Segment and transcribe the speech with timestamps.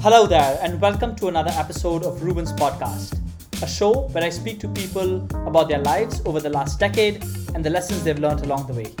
[0.00, 3.18] Hello there, and welcome to another episode of Reuben's Podcast,
[3.64, 7.64] a show where I speak to people about their lives over the last decade and
[7.64, 8.94] the lessons they've learned along the way.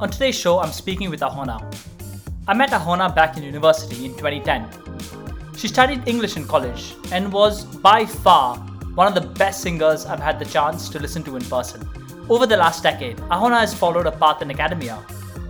[0.00, 1.60] On today's show, I'm speaking with Ahona.
[2.48, 4.66] I met Ahona back in university in 2010.
[5.58, 8.56] She studied English in college and was by far
[8.94, 11.86] one of the best singers I've had the chance to listen to in person.
[12.30, 15.04] Over the last decade, Ahona has followed a path in academia,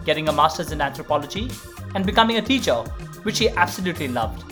[0.04, 1.48] getting a master's in anthropology
[1.95, 2.82] and becoming a teacher,
[3.22, 4.49] which she absolutely loved.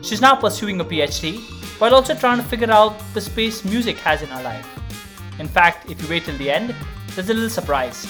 [0.00, 1.40] She's now pursuing a PhD
[1.80, 4.66] while also trying to figure out the space music has in her life.
[5.38, 6.74] In fact, if you wait till the end,
[7.14, 8.06] there's a little surprise.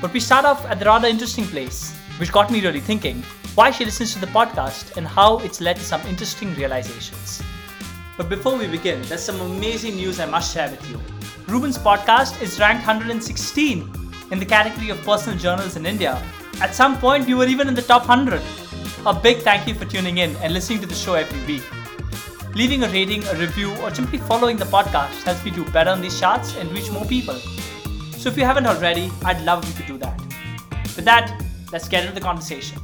[0.00, 3.22] But we start off at the rather interesting place, which got me really thinking
[3.54, 7.42] why she listens to the podcast and how it's led to some interesting realizations.
[8.16, 11.00] But before we begin, there's some amazing news I must share with you.
[11.48, 13.90] Reuben's podcast is ranked 116
[14.30, 16.22] in the category of personal journals in India.
[16.60, 18.40] At some point, we were even in the top 100.
[19.04, 21.64] A big thank you for tuning in and listening to the show every week.
[22.54, 26.00] Leaving a rating, a review, or simply following the podcast helps me do better on
[26.00, 27.34] these charts and reach more people.
[28.12, 30.16] So if you haven't already, I'd love if you could do that.
[30.94, 32.78] With that, let's get into the conversation.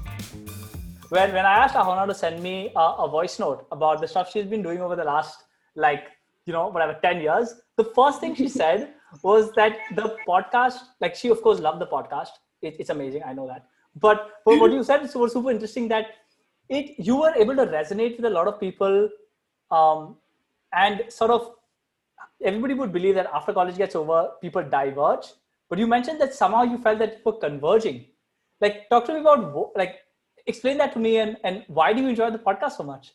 [1.11, 4.33] When, when I asked Ahona to send me a, a voice note about the stuff
[4.33, 5.45] she's been doing over the last,
[5.77, 6.03] like,
[6.47, 11.15] you know, whatever, 10 years, the first thing she said was that the podcast, like,
[11.15, 12.31] she of course loved the podcast.
[12.61, 13.69] It, it's amazing, I know that.
[14.01, 16.07] But, but what you said was super, interesting that
[16.69, 19.09] it you were able to resonate with a lot of people
[19.71, 20.17] um,
[20.73, 21.55] and sort of
[22.43, 25.27] everybody would believe that after college gets over, people diverge.
[25.69, 28.07] But you mentioned that somehow you felt that people were converging.
[28.61, 29.97] Like, talk to me about like
[30.47, 33.13] explain that to me and and why do you enjoy the podcast so much?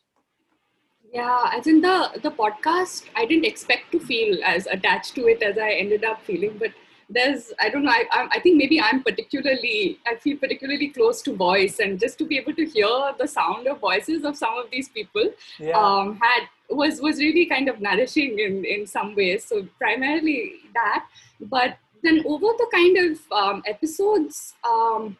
[1.11, 5.43] Yeah, as in the the podcast, I didn't expect to feel as attached to it
[5.43, 6.71] as I ended up feeling, but
[7.13, 11.35] there's i don't know I, I think maybe i'm particularly i feel particularly close to
[11.35, 14.69] voice and just to be able to hear the sound of voices of some of
[14.71, 15.77] these people yeah.
[15.77, 21.05] um, had was was really kind of nourishing in in some ways so primarily that
[21.41, 25.17] but then over the kind of um, episodes um,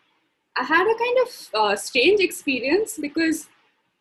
[0.58, 3.48] i had a kind of uh, strange experience because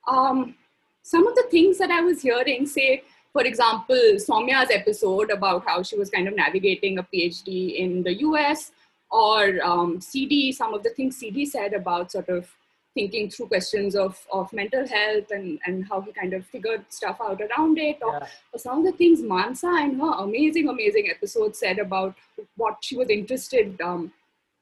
[0.09, 0.55] um,
[1.03, 5.83] some of the things that i was hearing say for example, Soumya's episode about how
[5.83, 8.73] she was kind of navigating a PhD in the US,
[9.11, 12.49] or um, CD, some of the things CD said about sort of
[12.95, 17.19] thinking through questions of, of mental health and, and how he kind of figured stuff
[17.23, 18.27] out around it, or, yeah.
[18.53, 22.15] or some of the things Mansa in her amazing, amazing episode said about
[22.57, 24.13] what she was interested um,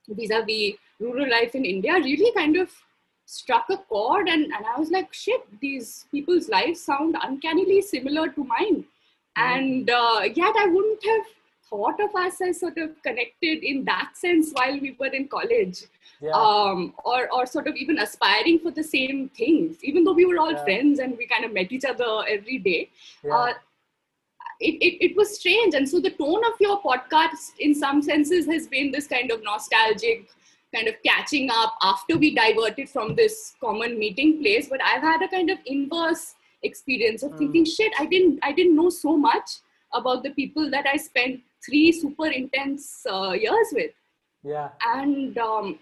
[0.09, 2.71] vis-a-vis rural life in India really kind of
[3.31, 8.29] struck a chord and, and i was like shit these people's lives sound uncannily similar
[8.29, 8.87] to mine mm.
[9.37, 11.27] and uh, yet i wouldn't have
[11.69, 15.83] thought of us as sort of connected in that sense while we were in college
[16.21, 16.33] yeah.
[16.33, 20.39] um, or, or sort of even aspiring for the same things even though we were
[20.39, 20.65] all yeah.
[20.65, 22.91] friends and we kind of met each other every day
[23.23, 23.37] yeah.
[23.37, 23.53] uh,
[24.59, 28.45] it, it, it was strange and so the tone of your podcast in some senses
[28.47, 30.29] has been this kind of nostalgic
[30.75, 35.23] kind of catching up after we diverted from this common meeting place but i've had
[35.23, 37.39] a kind of inverse experience of mm.
[37.39, 39.59] thinking shit i didn't i didn't know so much
[39.95, 43.91] about the people that i spent three super intense uh, years with.
[44.43, 44.71] Yeah.
[44.87, 45.79] And um,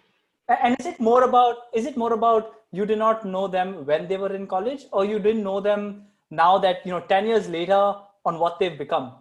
[0.49, 4.09] and is it more about is it more about you did not know them when
[4.09, 7.49] they were in college or you didn't know them now that you know 10 years
[7.49, 7.95] later
[8.25, 9.13] on what they've become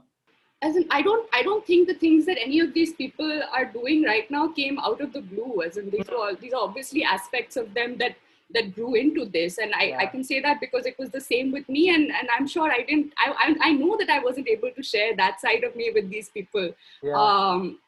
[0.61, 3.65] as in i don't i don't think the things that any of these people are
[3.65, 6.61] doing right now came out of the blue as in these are all these are
[6.61, 8.15] obviously aspects of them that
[8.53, 9.97] that grew into this and I, yeah.
[9.97, 12.71] I can say that because it was the same with me and, and i'm sure
[12.71, 15.75] i didn't I, I, I know that i wasn't able to share that side of
[15.75, 16.71] me with these people
[17.03, 17.13] yeah.
[17.13, 17.79] um,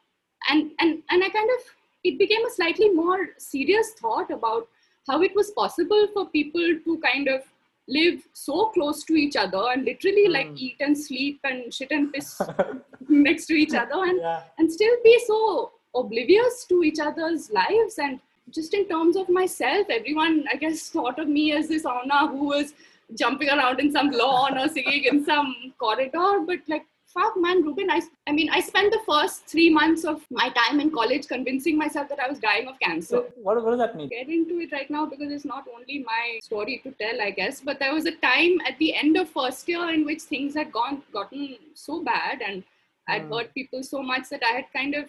[0.50, 1.66] and and and i kind of
[2.04, 4.68] it became a slightly more serious thought about
[5.08, 7.42] how it was possible for people to kind of
[7.90, 10.34] live so close to each other and literally mm.
[10.34, 12.40] like eat and sleep and shit and piss
[13.10, 14.42] next to each other and yeah.
[14.58, 18.20] and still be so oblivious to each other's lives and
[18.52, 22.46] just in terms of myself everyone i guess thought of me as this Ahona who
[22.46, 22.74] was
[23.18, 27.90] jumping around in some lawn or singing in some corridor but like fuck man reuben
[27.90, 31.78] I, I mean i spent the first three months of my time in college convincing
[31.78, 34.72] myself that i was dying of cancer what, what does that mean get into it
[34.72, 38.06] right now because it's not only my story to tell i guess but there was
[38.06, 42.04] a time at the end of first year in which things had gone gotten so
[42.04, 42.64] bad and
[43.08, 43.36] i'd mm.
[43.36, 45.06] hurt people so much that i had kind of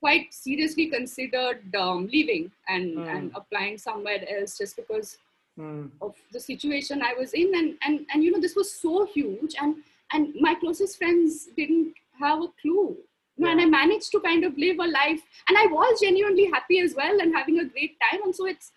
[0.00, 3.08] quite seriously considered um, leaving and, mm.
[3.08, 5.16] and applying somewhere else just because
[5.58, 5.90] mm.
[6.02, 9.54] of the situation i was in and, and and you know this was so huge
[9.60, 9.76] and
[10.14, 12.96] and my closest friends didn't have a clue
[13.36, 13.50] yeah.
[13.50, 16.94] and i managed to kind of live a life and i was genuinely happy as
[16.94, 18.72] well and having a great time and so it's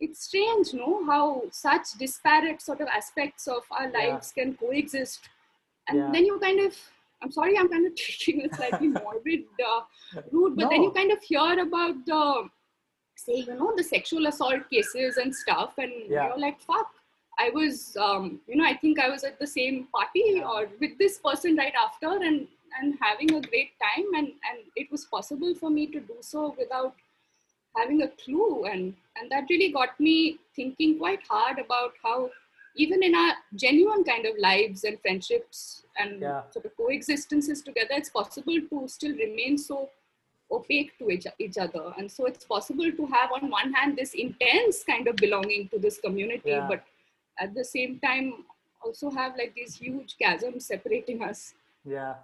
[0.00, 4.44] it's strange, no, how such disparate sort of aspects of our lives yeah.
[4.44, 5.20] can coexist.
[5.88, 6.10] And yeah.
[6.12, 6.76] then you kind of,
[7.22, 9.80] I'm sorry, I'm kind of taking a slightly morbid uh,
[10.30, 10.68] route, but no.
[10.68, 12.48] then you kind of hear about the,
[13.16, 16.90] say, you know, the sexual assault cases and stuff, and you're like, fuck.
[17.38, 20.96] I was, um, you know, I think I was at the same party or with
[20.98, 22.48] this person right after, and
[22.80, 26.54] and having a great time, and and it was possible for me to do so
[26.58, 26.94] without
[27.76, 32.30] having a clue and and that really got me thinking quite hard about how
[32.74, 36.42] even in our genuine kind of lives and friendships and yeah.
[36.50, 39.88] sort of coexistences together it's possible to still remain so
[40.50, 44.14] opaque to each, each other and so it's possible to have on one hand this
[44.14, 46.66] intense kind of belonging to this community yeah.
[46.68, 46.84] but
[47.38, 48.44] at the same time
[48.84, 51.54] also have like these huge chasms separating us
[51.84, 52.14] yeah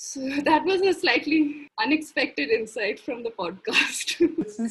[0.00, 4.14] so that was a slightly unexpected insight from the podcast.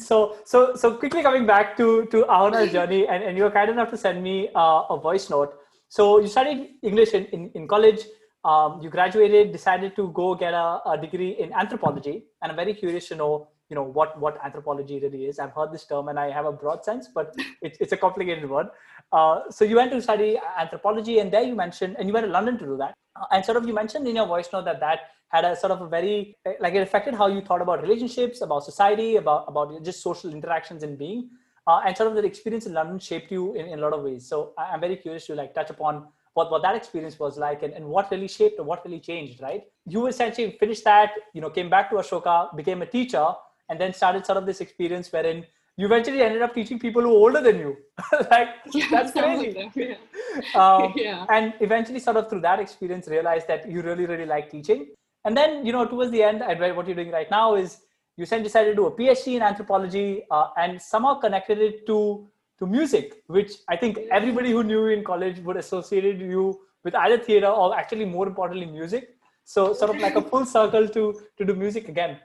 [0.00, 3.70] so, so, so quickly coming back to to our journey, and, and you were kind
[3.70, 5.52] enough to send me uh, a voice note.
[5.90, 8.00] So you studied English in, in, in college.
[8.42, 12.72] Um, you graduated, decided to go get a, a degree in anthropology, and I'm very
[12.72, 15.38] curious to know, you know, what what anthropology really is.
[15.38, 18.48] I've heard this term, and I have a broad sense, but it, it's a complicated
[18.48, 18.68] word.
[19.12, 22.32] Uh, so you went to study anthropology, and there you mentioned, and you went to
[22.32, 22.94] London to do that.
[23.16, 25.72] Uh, and sort of you mentioned in your voice note that that had a sort
[25.72, 29.82] of a very like it affected how you thought about relationships about society about about
[29.84, 31.28] just social interactions and being.
[31.66, 34.02] Uh, and sort of the experience in london shaped you in, in a lot of
[34.02, 34.26] ways.
[34.26, 37.74] So i'm very curious to like touch upon what, what that experience was like and,
[37.74, 39.64] and what really shaped or what really changed right?
[39.86, 43.26] You essentially finished that you know came back to ashoka became a teacher
[43.68, 45.44] and then started sort of this experience wherein
[45.78, 47.76] you eventually ended up teaching people who are older than you
[48.30, 49.94] like yeah, that's crazy yeah.
[50.62, 51.26] Um, yeah.
[51.30, 54.88] and eventually sort of through that experience realized that you really really like teaching
[55.24, 56.42] and then, you know, towards the end,
[56.74, 57.80] what you're doing right now is
[58.16, 62.26] you then decided to do a PhD in anthropology uh, and somehow connected it to
[62.58, 66.94] to music, which I think everybody who knew you in college would associated you with
[66.94, 69.10] either theater or actually more importantly music.
[69.44, 72.18] So sort of like a full circle to to do music again.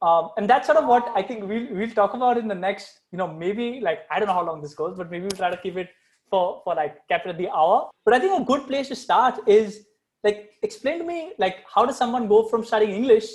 [0.00, 3.00] Um, and that's sort of what I think we'll we'll talk about in the next,
[3.10, 5.50] you know, maybe like I don't know how long this goes, but maybe we'll try
[5.50, 5.90] to keep it
[6.30, 7.90] for for like at the hour.
[8.04, 9.88] But I think a good place to start is
[10.24, 13.28] like explain to me like how does someone go from studying english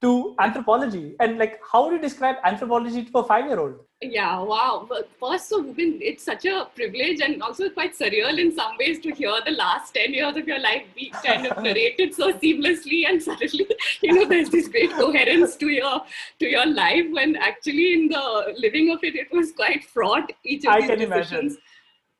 [0.00, 4.40] to anthropology and like how do you describe anthropology to a five year old yeah
[4.40, 4.88] wow.
[5.18, 9.32] First so it's such a privilege and also quite surreal in some ways to hear
[9.44, 13.66] the last 10 years of your life be kind of narrated so seamlessly and suddenly
[14.00, 16.00] you know there's this great coherence to your
[16.38, 20.64] to your life when actually in the living of it it was quite fraught each
[20.64, 21.58] of I these can decisions.
[21.58, 21.58] Imagine.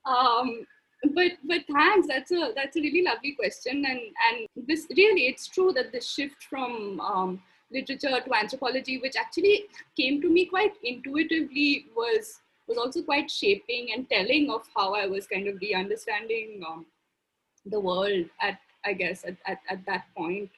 [0.06, 0.66] um
[1.14, 2.06] but but thanks.
[2.08, 3.84] That's a that's a really lovely question.
[3.86, 9.16] And and this really it's true that the shift from um, literature to anthropology which
[9.16, 9.64] actually
[9.96, 15.06] came to me quite intuitively was was also quite shaping and telling of how i
[15.06, 16.86] was kind of re-understanding um,
[17.66, 20.50] the world at i guess at, at, at that point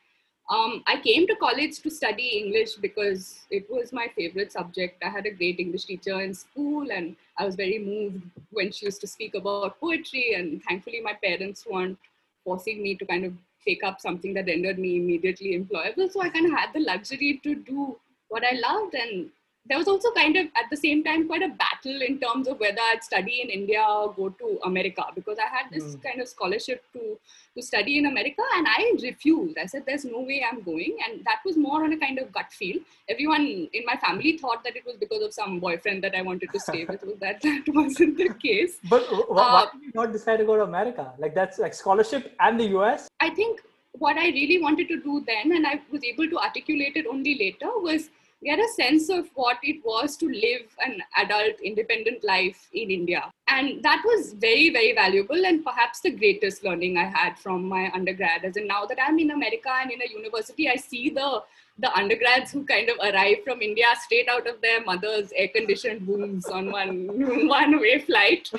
[0.50, 5.02] um, I came to college to study English because it was my favorite subject.
[5.02, 8.86] I had a great English teacher in school, and I was very moved when she
[8.86, 10.34] used to speak about poetry.
[10.34, 11.98] And thankfully, my parents weren't
[12.44, 13.32] forcing me to kind of
[13.66, 16.10] take up something that rendered me immediately employable.
[16.10, 17.98] So I kind of had the luxury to do
[18.28, 19.30] what I loved, and
[19.66, 22.58] there was also kind of at the same time quite a battle in terms of
[22.58, 26.02] whether I'd study in India or go to America because I had this mm.
[26.02, 27.18] kind of scholarship to
[27.54, 29.58] to study in America and I refused.
[29.58, 32.32] I said there's no way I'm going and that was more on a kind of
[32.32, 32.78] gut feel.
[33.08, 36.50] Everyone in my family thought that it was because of some boyfriend that I wanted
[36.52, 37.02] to stay with.
[37.20, 38.78] that that wasn't the case.
[38.88, 41.12] But why uh, did you not decide to go to America?
[41.18, 43.08] Like that's like scholarship and the US?
[43.20, 43.60] I think
[43.92, 47.38] what I really wanted to do then and I was able to articulate it only
[47.38, 48.08] later was
[48.44, 53.30] get a sense of what it was to live an adult independent life in India.
[53.48, 57.90] And that was very, very valuable and perhaps the greatest learning I had from my
[57.94, 58.44] undergrad.
[58.44, 61.42] As in now that I'm in America and in a university, I see the
[61.78, 66.46] the undergrads who kind of arrive from India straight out of their mother's air-conditioned rooms
[66.46, 67.06] on one
[67.48, 68.50] one-way flight,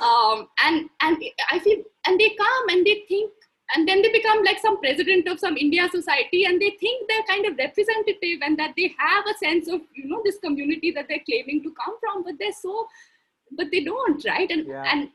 [0.00, 3.30] um, and and I feel and they come and they think
[3.74, 7.28] and then they become like some president of some india society and they think they're
[7.28, 11.08] kind of representative and that they have a sense of you know this community that
[11.08, 12.86] they're claiming to come from but they're so
[13.56, 14.84] but they don't right and yeah.
[14.92, 15.08] and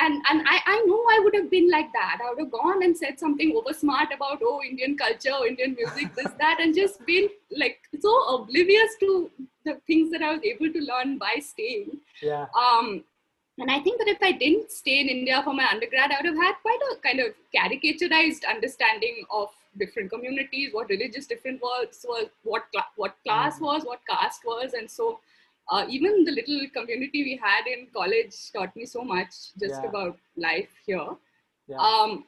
[0.00, 2.18] and and I, I know I would have been like that.
[2.22, 6.14] I would have gone and said something over smart about oh Indian culture, Indian music,
[6.14, 9.30] this that, and just been like so oblivious to
[9.64, 11.98] the things that I was able to learn by staying.
[12.22, 12.46] Yeah.
[12.54, 13.04] Um,
[13.58, 16.26] and I think that if I didn't stay in India for my undergrad, I would
[16.26, 22.04] have had quite a kind of caricaturized understanding of different communities, what religious different was,
[22.08, 23.64] was what cl- what class mm-hmm.
[23.64, 25.20] was, what caste was, and so
[25.70, 29.88] uh, even the little community we had in college taught me so much just Yeah.
[29.88, 31.08] about life here.
[31.66, 31.78] Yeah.
[31.78, 32.24] Um,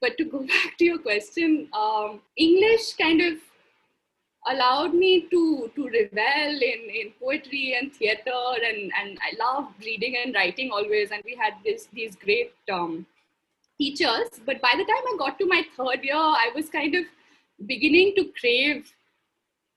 [0.00, 3.38] but to go back to your question, um, English kind of
[4.46, 10.16] allowed me to to revel in, in poetry and theater and, and I love reading
[10.24, 13.06] and writing always and we had this these great um,
[13.78, 17.04] teachers but by the time I got to my third year I was kind of
[17.66, 18.90] beginning to crave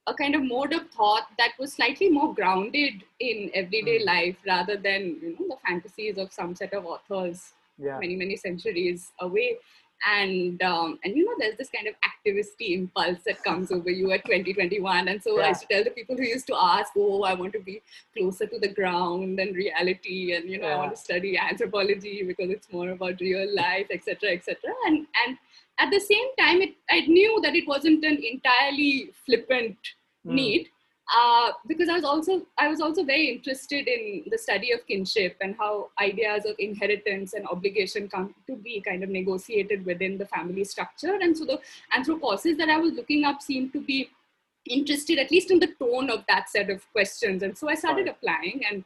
[0.08, 4.05] a kind of mode of thought that was slightly more grounded in everyday Mm.
[4.05, 8.00] life rather than you know the fantasies of some set of authors yeah.
[8.00, 9.58] many many centuries away
[10.05, 14.12] and um, and you know there's this kind of activisty impulse that comes over you
[14.12, 17.24] at 2021 and so i used to tell the people who used to ask oh
[17.24, 17.81] i want to be
[18.17, 22.50] closer to the ground and reality and you know i want to study anthropology because
[22.50, 24.55] it's more about real life etc etc
[24.88, 25.38] and and
[25.79, 29.77] at the same time it, i knew that it wasn't an entirely flippant
[30.25, 30.33] Mm.
[30.36, 30.69] need
[31.15, 35.36] uh, because I was also I was also very interested in the study of kinship
[35.41, 40.25] and how ideas of inheritance and obligation come to be kind of negotiated within the
[40.25, 41.15] family structure.
[41.22, 41.60] And so the
[41.93, 44.10] anthropologists that I was looking up seemed to be
[44.69, 47.43] interested at least in the tone of that set of questions.
[47.43, 48.15] And so I started Right.
[48.15, 48.83] applying and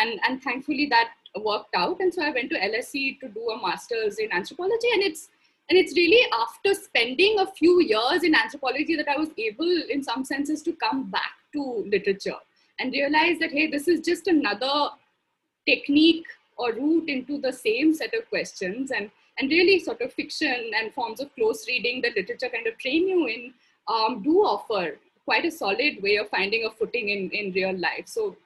[0.00, 2.00] and and thankfully that worked out.
[2.00, 5.28] And so I went to LSE to do a master's in anthropology and it's
[5.70, 10.02] and it's really after spending a few years in anthropology that I was able, in
[10.02, 12.36] some senses, to come back to literature
[12.78, 14.90] and realize that, hey, this is just another
[15.66, 18.90] technique or route into the same set of questions.
[18.90, 22.78] And, and really, sort of fiction and forms of close reading that literature kind of
[22.78, 23.54] train you in
[23.88, 28.06] um, do offer quite a solid way of finding a footing in, in real life.
[28.06, 28.36] So,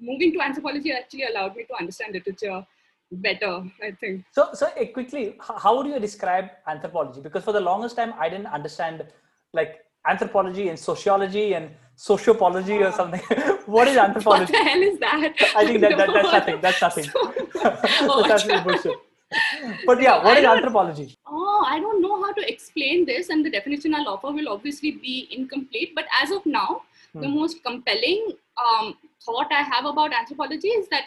[0.00, 2.66] moving to anthropology actually allowed me to understand literature
[3.12, 4.24] better, I think.
[4.32, 7.20] So, so uh, quickly, how would you describe anthropology?
[7.20, 9.04] Because for the longest time, I didn't understand
[9.52, 13.20] like anthropology and sociology and sociopology or something.
[13.66, 14.52] what is anthropology?
[14.52, 15.34] What the hell is that?
[15.56, 16.60] I think that, that that's nothing.
[16.60, 17.10] That's nothing.
[17.14, 18.98] Oh, that's absolute bullshit.
[19.86, 21.14] But yeah, what I is anthropology?
[21.26, 24.92] Oh, I don't know how to explain this, and the definition I'll offer will obviously
[24.92, 25.92] be incomplete.
[25.94, 26.82] But as of now,
[27.14, 27.34] the Hmm.
[27.36, 28.32] most compelling
[28.66, 31.04] um, thought I have about anthropology is that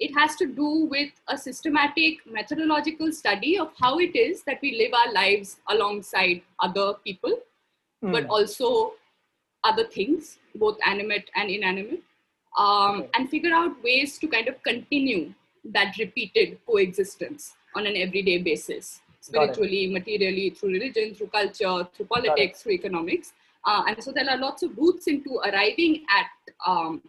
[0.00, 4.76] it has to do with a systematic methodological study of how it is that we
[4.76, 7.38] live our lives alongside other people,
[8.02, 8.30] but Hmm.
[8.30, 8.94] also
[9.64, 12.02] other things, both animate and inanimate,
[12.58, 13.10] um, Okay.
[13.14, 19.00] and figure out ways to kind of continue that repeated coexistence on an everyday basis,
[19.20, 23.32] spiritually, materially, through religion, through culture, through politics, through economics.
[23.64, 26.26] Uh, and so there are lots of routes into arriving at
[26.66, 27.02] um,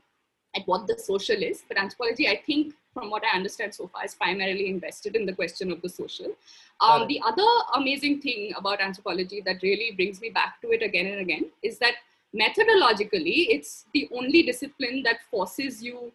[0.55, 1.63] at what the social is.
[1.67, 5.33] But anthropology, I think, from what I understand so far, is primarily invested in the
[5.33, 6.33] question of the social.
[6.79, 11.07] Um, the other amazing thing about anthropology that really brings me back to it again
[11.07, 11.95] and again is that
[12.33, 16.11] methodologically, it's the only discipline that forces you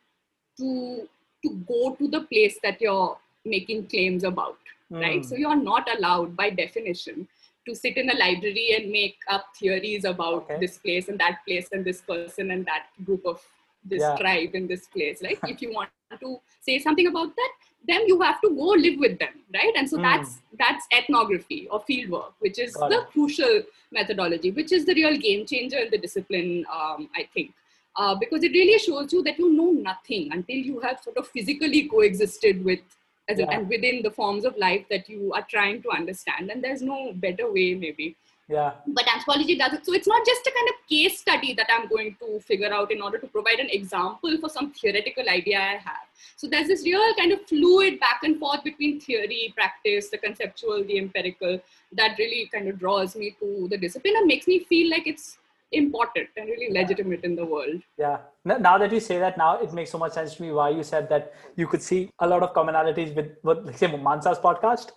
[0.59, 1.09] to
[1.43, 4.59] to go to the place that you're making claims about,
[4.91, 5.23] right?
[5.23, 5.25] Mm.
[5.25, 7.27] So you're not allowed, by definition,
[7.67, 10.59] to sit in a library and make up theories about Okay.
[10.61, 13.41] this place and that place and this person and that group of
[13.85, 14.17] this Yeah.
[14.17, 15.23] tribe in this place.
[15.23, 15.89] Like if you want
[16.21, 17.53] to say something about that,
[17.87, 19.73] then you have to go live with them, right?
[19.77, 20.03] And so Mm.
[20.03, 23.07] that's that's ethnography or fieldwork, which is Got the it.
[23.13, 27.53] crucial methodology, which is the real game changer in the discipline, um, I think.
[27.97, 31.27] Uh, because it really shows you that you know nothing until you have sort of
[31.29, 32.81] physically coexisted with
[33.29, 33.51] as Yeah.
[33.51, 36.51] and within the forms of life that you are trying to understand.
[36.51, 38.17] And there's no better way, maybe.
[38.51, 38.73] Yeah.
[38.89, 39.87] But anthropology does it.
[39.87, 42.91] So it's not just a kind of case study that I'm going to figure out
[42.91, 46.07] in order to provide an example for some theoretical idea I have.
[46.37, 50.83] So there's this real kind of fluid back and forth between theory, practice, the conceptual,
[50.83, 51.61] the empirical,
[51.93, 55.39] that really kind of draws me to the discipline and makes me feel like it's
[55.73, 57.81] important and really legitimate in the world.
[57.97, 58.19] Yeah.
[58.45, 60.83] Now that you say that, now it makes so much sense to me why you
[60.83, 64.91] said that you could see a lot of commonalities with, with like, say, Mansa's podcast.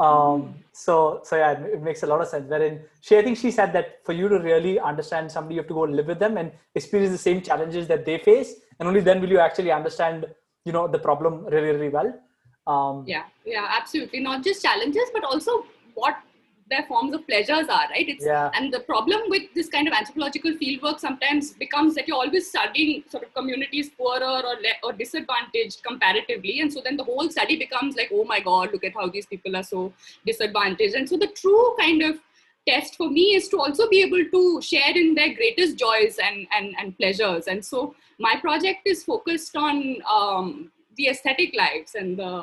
[0.00, 2.48] Um, so, so yeah, it, it makes a lot of sense.
[2.48, 5.68] Wherein she, I think she said that for you to really understand somebody, you have
[5.68, 9.00] to go live with them and experience the same challenges that they face, and only
[9.00, 10.26] then will you actually understand,
[10.64, 12.10] you know, the problem really, really well.
[12.66, 14.20] Um, Yeah, yeah, absolutely.
[14.20, 15.64] Not just challenges, but also
[15.94, 16.16] what
[16.70, 18.08] their forms of pleasures are, right?
[18.08, 18.50] It's Yeah.
[18.54, 23.04] and the problem with this kind of anthropological fieldwork sometimes becomes that you're always studying
[23.08, 27.56] sort of communities poorer or le- or disadvantaged comparatively, and so then the whole study
[27.64, 29.92] becomes like, oh my god, look at how these people are so
[30.24, 30.94] disadvantaged.
[30.94, 32.20] And so the true kind of
[32.68, 36.46] test for me is to also be able to share in their greatest joys and
[36.56, 37.46] and, and pleasures.
[37.48, 42.34] And so my project is focused on um, the aesthetic lives and the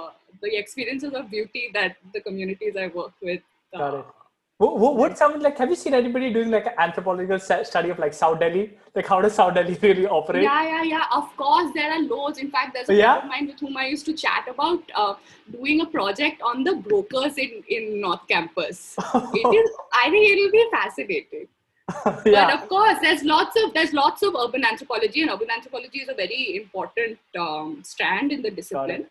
[0.42, 3.42] the experiences of beauty that the communities I work with
[3.74, 4.17] Got
[4.60, 4.96] it.
[5.00, 8.40] would someone like have you seen anybody doing like an anthropological study of like south
[8.40, 8.78] delhi?
[8.96, 10.44] Like how does south delhi really operate?
[10.44, 11.06] Yeah yeah yeah.
[11.14, 12.40] Of course there are loads.
[12.40, 13.20] In fact there's a yeah?
[13.20, 15.14] friend of mine with whom i used to chat about uh,
[15.52, 18.96] doing a project on the brokers in in north campus.
[19.42, 21.48] It is i think it will be fascinating.
[22.26, 22.46] Yeah.
[22.46, 26.10] but of course there's lots of there's lots of urban anthropology and urban anthropology is
[26.10, 29.06] a very important um, strand in the discipline.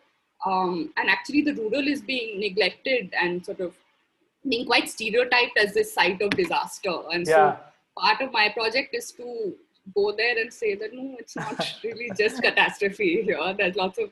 [0.45, 3.73] Um, and actually the rural is being neglected and sort of
[4.47, 6.93] being quite stereotyped as this site of disaster.
[7.11, 7.55] And yeah.
[7.55, 7.59] so
[7.97, 9.55] part of my project is to
[9.95, 13.55] go there and say that no, it's not really just catastrophe here.
[13.57, 14.09] There's lots of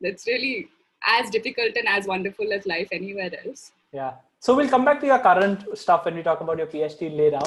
[0.00, 0.68] it's really
[1.06, 3.72] as difficult and as wonderful as life anywhere else.
[3.92, 4.14] Yeah.
[4.40, 7.40] So we'll come back to your current stuff when we talk about your PhD later.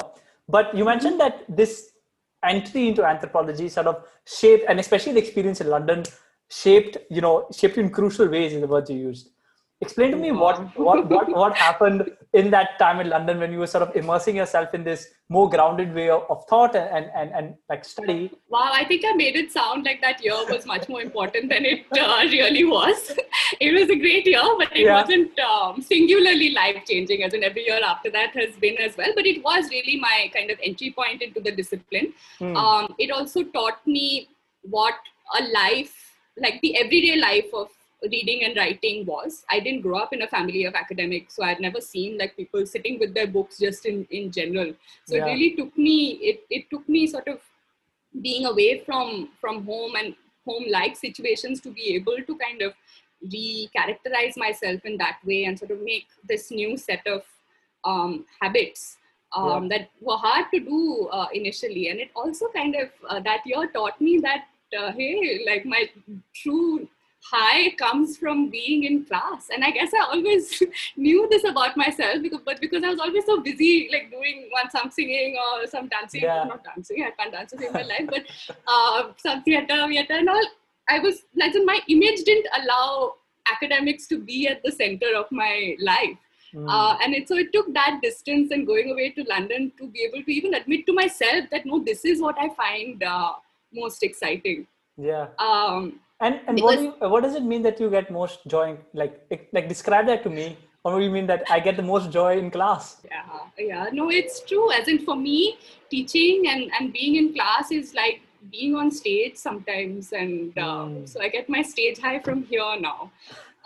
[0.48, 1.92] But you mentioned that this
[2.42, 6.04] entry into anthropology sort of shaped, and especially the experience in London,
[6.48, 9.30] shaped, you know, shaped in crucial ways in the words you used
[9.80, 13.58] explain to me what what what, what happened in that time in london when you
[13.58, 17.30] were sort of immersing yourself in this more grounded way of, of thought and, and
[17.32, 20.88] and like study wow i think i made it sound like that year was much
[20.88, 23.16] more important than it uh, really was
[23.60, 25.00] it was a great year but it yeah.
[25.00, 29.12] wasn't um, singularly life changing as in every year after that has been as well
[29.14, 32.56] but it was really my kind of entry point into the discipline hmm.
[32.56, 34.28] um, it also taught me
[34.62, 34.94] what
[35.38, 35.94] a life
[36.36, 37.68] like the everyday life of
[38.02, 39.44] reading and writing was.
[39.50, 42.64] I didn't grow up in a family of academics, so I'd never seen like people
[42.66, 44.72] sitting with their books just in, in general.
[45.06, 45.26] So yeah.
[45.26, 47.40] it really took me, it, it took me sort of
[48.22, 50.14] being away from from home and
[50.46, 52.72] home like situations to be able to kind of
[53.32, 57.22] re-characterize myself in that way and sort of make this new set of
[57.84, 58.96] um, habits
[59.36, 59.78] um, yeah.
[59.78, 61.88] that were hard to do uh, initially.
[61.88, 64.44] And it also kind of uh, that year taught me that
[64.78, 65.88] uh, hey, like my
[66.34, 66.88] true
[67.22, 70.62] high comes from being in class and i guess i always
[70.96, 74.70] knew this about myself because but because i was always so busy like doing one
[74.70, 76.44] some singing or some dancing yeah.
[76.44, 78.24] not dancing i can't dance in my life but
[78.68, 80.48] uh, some theater theater and all
[80.88, 83.14] i was like my image didn't allow
[83.52, 86.18] academics to be at the center of my life
[86.54, 86.66] mm.
[86.68, 90.02] uh, and it, so it took that distance and going away to london to be
[90.08, 93.32] able to even admit to myself that no this is what i find uh,
[93.72, 94.66] most exciting
[94.96, 98.46] yeah um, and and what do you, what does it mean that you get most
[98.46, 98.76] joy?
[98.92, 99.20] Like
[99.52, 100.56] like describe that to me.
[100.84, 103.02] Or do you mean that I get the most joy in class?
[103.04, 103.22] Yeah,
[103.58, 103.86] yeah.
[103.92, 104.72] No, it's true.
[104.72, 105.58] As in for me,
[105.90, 111.08] teaching and and being in class is like being on stage sometimes, and um, mm.
[111.08, 113.10] so I get my stage high from here now.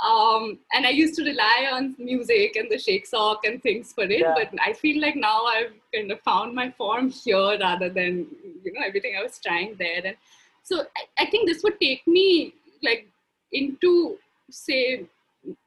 [0.03, 4.03] Um, and I used to rely on music and the Shake Soc and things for
[4.03, 4.35] it, yeah.
[4.35, 8.27] but I feel like now I've kind of found my form here rather than
[8.65, 10.17] you know everything I was trying there and
[10.63, 13.09] so I, I think this would take me like
[13.53, 14.19] into
[14.51, 15.07] say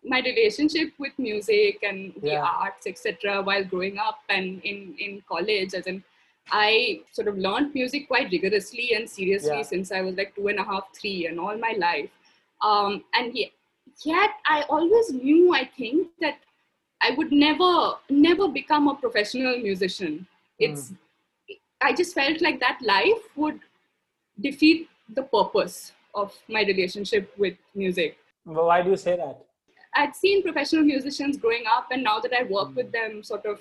[0.04, 2.44] my relationship with music and the yeah.
[2.44, 6.04] arts etc while growing up and in in college as in
[6.52, 9.64] i sort of learned music quite rigorously and seriously yeah.
[9.64, 12.10] since i was like two and a half three and all my life
[12.62, 13.52] um, and yet,
[14.06, 16.38] yet i always knew i think that
[17.02, 20.26] i would never never become a professional musician
[20.60, 21.58] it's mm.
[21.82, 23.60] i just felt like that life would
[24.42, 28.18] defeat the purpose of my relationship with music.
[28.44, 29.40] Why do you say that?
[29.96, 32.76] I'd seen professional musicians growing up, and now that I work mm.
[32.76, 33.60] with them, sort of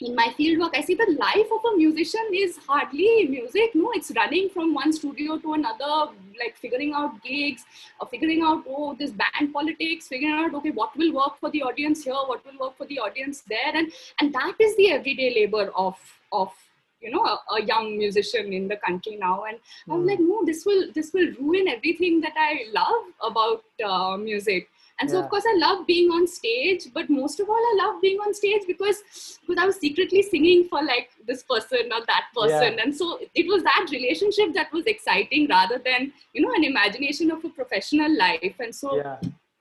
[0.00, 3.74] in my field work, I see the life of a musician is hardly music.
[3.74, 7.64] No, it's running from one studio to another, like figuring out gigs,
[7.98, 11.62] or figuring out, oh, this band politics, figuring out, okay, what will work for the
[11.62, 13.74] audience here, what will work for the audience there.
[13.74, 15.96] And, and that is the everyday labor of,
[16.30, 16.52] of
[17.06, 19.94] you know a, a, young musician in the country now and mm.
[19.94, 24.68] i'm like no this will this will ruin everything that i love about uh, music
[25.00, 28.00] and so of course i love being on stage but most of all i love
[28.00, 29.02] being on stage because
[29.40, 32.82] because i was secretly singing for like this person or that person yeah.
[32.82, 37.30] and so it was that relationship that was exciting rather than you know an imagination
[37.30, 39.18] of a professional life and so yeah.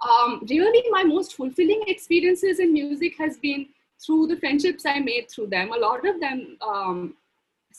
[0.09, 3.67] um, really my most fulfilling experiences in music has been
[4.05, 7.13] through the friendships i made through them a lot of them um,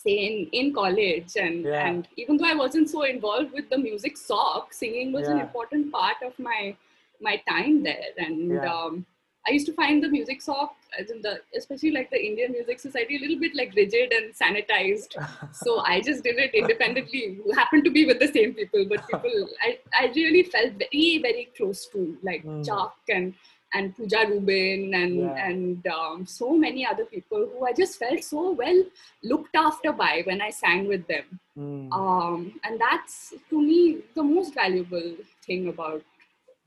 [0.06, 1.86] say in, in college and yeah.
[1.86, 5.34] and even though I wasn't so involved with the Music Soc, singing was yeah.
[5.34, 6.76] an important part of my
[7.20, 8.10] my time there.
[8.18, 8.72] And yeah.
[8.72, 9.06] um,
[9.48, 12.80] I used to find the Music Soc, as in the especially like the Indian Music
[12.80, 15.14] Society, a little bit like rigid and sanitized.
[15.52, 17.38] so I just did it independently.
[17.54, 21.48] Happened to be with the same people, but people I I really felt very very
[21.56, 22.66] close to like mm.
[22.66, 23.34] Chuck and
[23.74, 25.48] and Pooja Rubin and yeah.
[25.48, 28.84] and um, so many other people who I just felt so well
[29.22, 31.40] looked after by when I sang with them.
[31.58, 31.92] Mm.
[31.92, 36.02] Um, and that's to me the most valuable thing about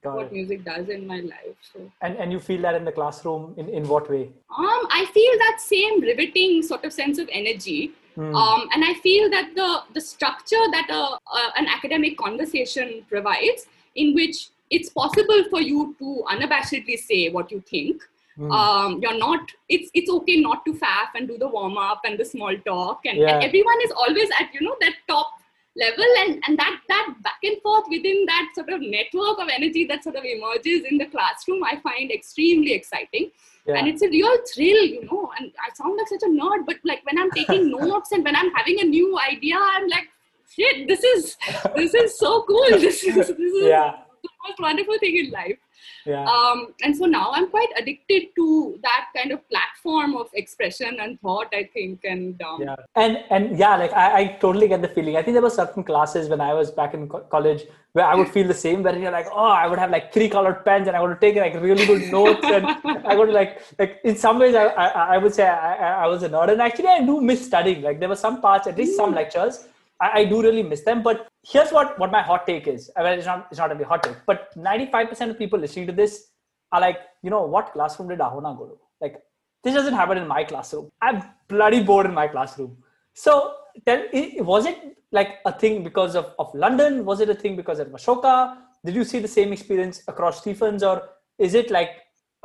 [0.01, 0.33] Got what it.
[0.33, 1.55] music does in my life.
[1.73, 4.29] So and and you feel that in the classroom in in what way?
[4.57, 7.91] Um, I feel that same riveting sort of sense of energy.
[8.17, 8.35] Mm.
[8.35, 11.01] Um, and I feel that the the structure that a,
[11.39, 17.51] a, an academic conversation provides, in which it's possible for you to unabashedly say what
[17.51, 18.01] you think.
[18.37, 18.51] Mm.
[18.51, 19.41] Um, you're not.
[19.67, 23.01] It's it's okay not to faff and do the warm up and the small talk,
[23.05, 23.35] and, yeah.
[23.35, 25.31] and everyone is always at you know that top
[25.75, 29.85] level and, and that that back and forth within that sort of network of energy
[29.85, 33.29] that sort of emerges in the classroom i find extremely exciting
[33.65, 33.75] yeah.
[33.75, 36.77] and it's a real thrill you know and i sound like such a nerd but
[36.83, 40.07] like when i'm taking notes and when i'm having a new idea i'm like
[40.53, 41.37] shit this is
[41.75, 43.97] this is so cool this is this is yeah.
[44.23, 45.57] The most wonderful thing in life
[46.05, 46.25] yeah.
[46.25, 51.19] Um, and so now I'm quite addicted to that kind of platform of expression and
[51.21, 52.03] thought, I think.
[52.03, 55.17] And um, yeah, and and yeah, like I, I totally get the feeling.
[55.17, 58.15] I think there were certain classes when I was back in co- college where I
[58.15, 58.83] would feel the same.
[58.83, 61.35] Where you're like, oh, I would have like three colored pens and I would take
[61.35, 62.65] like really good notes, and
[63.05, 66.23] I would like like in some ways I I, I would say I, I was
[66.23, 67.81] a nerd, and actually I do miss studying.
[67.81, 69.15] Like there were some parts, at least some mm.
[69.15, 69.67] lectures
[70.01, 71.03] I, I, do really miss them.
[71.03, 72.89] But here's what, what my hot take is.
[72.95, 76.27] Well, it's not it's not really hot take, but 95% of people listening to this
[76.71, 78.77] are like, you know, what classroom did Ahona go to?
[79.01, 79.15] Like,
[79.63, 80.89] this doesn't happen in my classroom.
[81.01, 82.77] I'm bloody bored in my classroom.
[83.13, 83.53] So
[83.85, 84.03] tell
[84.39, 87.05] was it like a thing because of, of London?
[87.05, 88.57] Was it a thing because of Ashoka?
[88.85, 91.89] Did you see the same experience across Stephens, or is it like,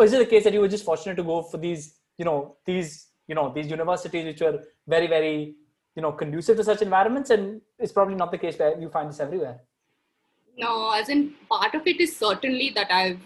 [0.01, 2.57] is it the case that you were just fortunate to go for these, you know,
[2.67, 5.55] these, you know, these universities which were very, very
[5.97, 9.09] you know conducive to such environments and it's probably not the case where you find
[9.09, 9.61] this everywhere.
[10.57, 13.21] No as in part of it is certainly that i've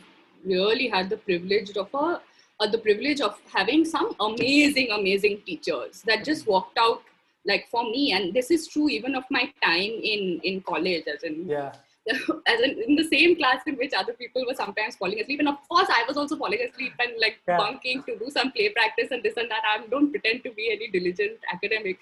[0.45, 2.21] really had the privilege of a
[2.61, 7.03] uh, the privilege of having some amazing amazing teachers that just worked out
[7.47, 8.13] like for me.
[8.13, 11.73] And this is true even of my time in in college as in yeah
[12.47, 15.41] as in, in, the same class in which other people were sometimes falling asleep.
[15.41, 17.59] And of course, I was also falling asleep and like yeah.
[17.59, 19.63] bunking to do some play practice and this and that.
[19.67, 21.99] I don't pretend to be any diligent academic.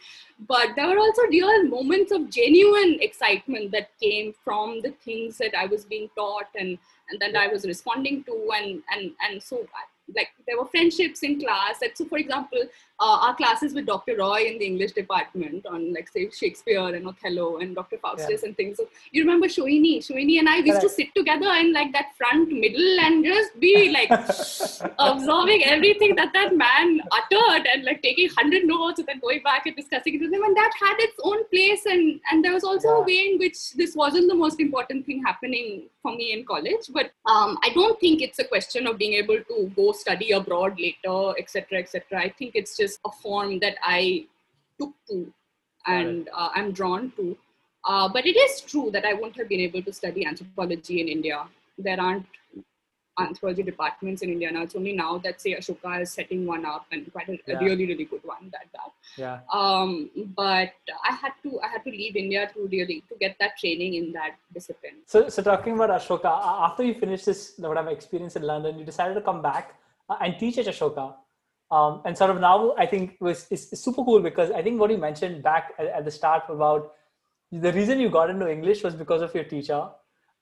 [0.47, 5.59] But there were also real moments of genuine excitement that came from the things that
[5.59, 6.79] I was being taught and,
[7.11, 7.40] and that yeah.
[7.40, 8.51] I was responding to.
[8.55, 9.66] And, and, and so
[10.14, 11.77] like there were friendships in class.
[11.81, 12.62] Like, so for example,
[12.99, 14.16] uh, our classes with Dr.
[14.16, 17.99] Roy in the English department on like say Shakespeare and Othello and Dr.
[17.99, 18.49] Faustus yeah.
[18.49, 18.79] and things.
[18.79, 22.51] So you remember Shoini, Shoini and I used to sit together in like that front
[22.51, 24.11] middle and just be like
[24.99, 29.66] absorbing everything that that man uttered and like taking hundred notes and then going back
[29.66, 30.42] and discussing it with him.
[30.42, 31.85] And that had its own place.
[31.87, 32.99] And and there was also yeah.
[32.99, 36.85] a way in which this wasn't the most important thing happening for me in college.
[36.99, 40.79] But um, I don't think it's a question of being able to go study abroad
[40.79, 42.21] later, etc., etc.
[42.27, 44.27] I think it's just a form that I
[44.79, 45.33] took to
[45.87, 47.37] and uh, I'm drawn to.
[47.85, 51.09] Uh, but it is true that I wouldn't have been able to study anthropology in
[51.09, 51.45] India.
[51.79, 52.27] There aren't
[53.19, 54.63] anthropology departments in India now.
[54.63, 57.59] It's only now that say Ashoka is setting one up and quite a, yeah.
[57.59, 58.93] really really good one that that.
[59.17, 59.41] Yeah.
[59.53, 60.73] Um, but
[61.09, 64.13] I had to I had to leave India to really to get that training in
[64.13, 64.97] that discipline.
[65.07, 66.31] So so talking about Ashoka,
[66.69, 69.75] after you finished this whatever experience in London, you decided to come back
[70.09, 71.15] uh, and teach at Ashoka.
[71.69, 74.91] Um, and sort of now I think was is, super cool because I think what
[74.91, 76.93] you mentioned back at, at, the start about
[77.51, 79.89] the reason you got into English was because of your teacher,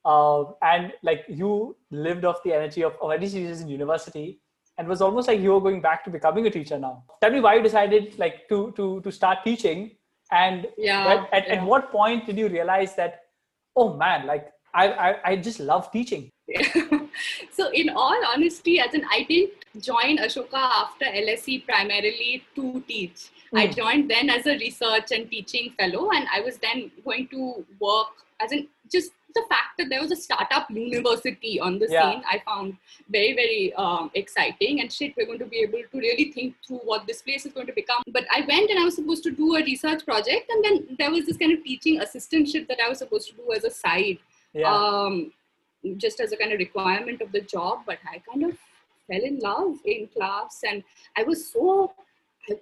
[0.05, 4.41] uh, and like you lived off the energy of, of at least in university,
[4.79, 7.05] and was almost like you were going back to becoming a teacher now.
[7.21, 9.93] Tell me why you decided like to to to start teaching,
[10.31, 11.55] and yeah, at, at, yeah.
[11.55, 13.23] at what point did you realize that
[13.77, 16.31] oh man like I, I, I just love teaching.
[17.53, 23.31] so in all honesty, as in I didn't join Ashoka after LSE primarily to teach.
[23.53, 23.59] Mm.
[23.61, 23.73] I hmm.
[23.73, 28.09] joined then as a research and teaching fellow, and I was then going to work
[28.41, 32.13] as in just the fact that there was a startup university on the yeah.
[32.13, 32.77] scene, I found
[33.11, 34.81] very, very um, exciting.
[34.81, 37.53] And shit, we're going to be able to really think through what this place is
[37.53, 38.03] going to become.
[38.09, 41.11] But I went and I was supposed to do a research project, and then there
[41.11, 44.19] was this kind of teaching assistantship that I was supposed to do as a side
[44.53, 44.73] yeah.
[44.73, 45.33] um,
[45.97, 47.81] just as a kind of requirement of the job.
[47.87, 48.59] But I kind of
[49.07, 50.83] fell in love in class, and
[51.17, 51.93] I was so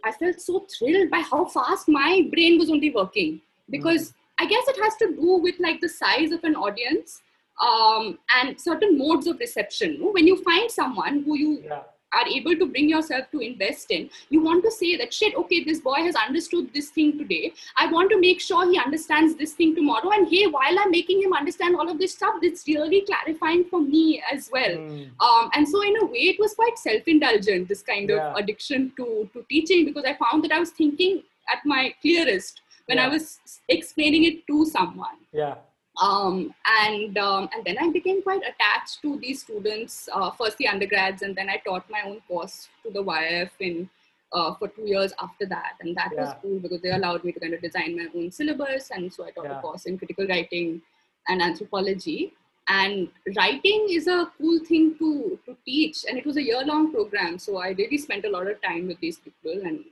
[0.05, 4.15] I felt so thrilled by how fast my brain was only working because mm.
[4.43, 7.23] I guess it has to do with like the size of an audience
[7.69, 9.99] um, and certain modes of reception.
[10.17, 11.83] When you find someone who you yeah
[12.15, 15.65] are able to bring yourself to invest in, you want to say that shit, okay,
[15.65, 17.53] this boy has understood this thing today.
[17.79, 20.11] I want to make sure he understands this thing tomorrow.
[20.11, 23.81] And hey, while I'm making him understand all of this stuff, it's really clarifying for
[23.81, 24.77] me as well.
[24.77, 25.11] Mm.
[25.21, 28.31] Um, and so in a way, it was quite self-indulgent, this kind yeah.
[28.31, 32.62] of addiction to, to teaching, because I found that I was thinking at my clearest
[32.87, 33.07] when yeah.
[33.07, 35.19] I was explaining it to someone.
[35.33, 35.57] Yeah
[36.01, 40.09] Um, and um, and then I became quite attached to these students.
[40.13, 43.91] Uh, first the undergrads, and then I taught my own course to the YIF in
[44.33, 46.25] uh, for two years after that, and that yeah.
[46.25, 49.27] was cool because they allowed me to kind of design my own syllabus, and so
[49.27, 49.59] I taught yeah.
[49.59, 50.81] a course in critical writing
[51.29, 52.33] and anthropology.
[52.69, 56.91] And writing is a cool thing to to teach, and it was a year long
[56.91, 59.85] program, so I really spent a lot of time with these people and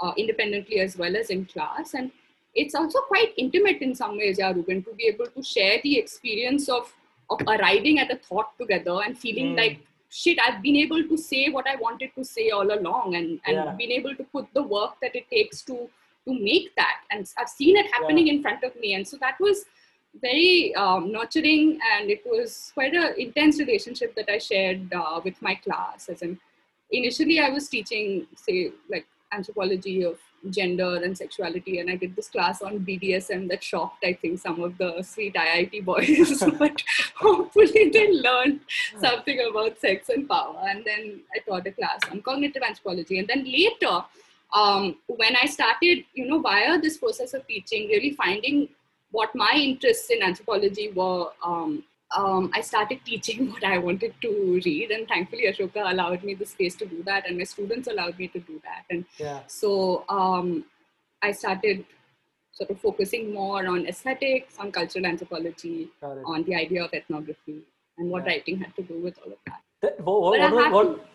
[0.00, 2.10] uh, independently as well as in class, and
[2.54, 5.98] it's also quite intimate in some ways, yeah, Reuben, to be able to share the
[5.98, 6.92] experience of
[7.30, 9.56] of arriving at a thought together and feeling mm.
[9.56, 9.80] like
[10.12, 13.56] shit, I've been able to say what I wanted to say all along and, and
[13.56, 13.72] yeah.
[13.72, 15.88] been able to put the work that it takes to
[16.26, 16.98] to make that.
[17.10, 18.34] And I've seen it happening yeah.
[18.34, 18.94] in front of me.
[18.94, 19.64] And so that was
[20.20, 25.40] very um, nurturing and it was quite an intense relationship that I shared uh, with
[25.42, 26.08] my class.
[26.08, 26.38] As in,
[26.92, 30.18] initially I was teaching, say, like anthropology of
[30.50, 34.60] gender and sexuality and i did this class on bdsm that shocked i think some
[34.60, 36.82] of the sweet iit boys but
[37.16, 38.60] hopefully they learned
[38.98, 40.60] something about sex and power.
[40.68, 43.18] And then i taught a class on cognitive anthropology.
[43.18, 44.04] And then later
[44.54, 48.68] um, when i started you know via this process of teaching really finding
[49.12, 51.84] what my interests in anthropology were um,
[52.16, 56.46] um, I started teaching what I wanted to read, and thankfully Ashoka allowed me the
[56.46, 58.84] space to do that, and my students allowed me to do that.
[58.90, 59.40] And yeah.
[59.46, 60.64] so um,
[61.22, 61.84] I started
[62.52, 67.62] sort of focusing more on aesthetics, on cultural anthropology, on the idea of ethnography,
[67.98, 68.32] and what yeah.
[68.32, 69.60] writing had to do with all of that.
[69.80, 71.06] The, what, what, what,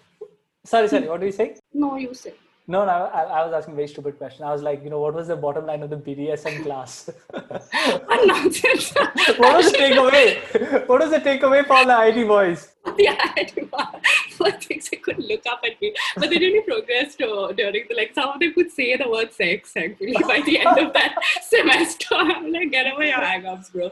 [0.65, 1.55] sorry, sorry, what do you say?
[1.73, 2.33] No, you say.
[2.69, 4.43] No, no, I, I, was asking a very stupid question.
[4.43, 7.09] I was like, you know, what was the bottom line of the BDSM class?
[8.25, 8.91] nonsense.
[9.37, 10.85] what was the takeaway?
[10.85, 12.73] What was the takeaway from the IT boys?
[12.97, 13.69] Yeah, IT
[14.37, 14.53] boys.
[14.65, 18.13] things they could look up at me, but they really progressed uh, during the like.
[18.13, 19.73] Some of them could say the word sex.
[19.75, 23.91] Actually, by the end of that semester, I'm like, get away your hang-ups, bro.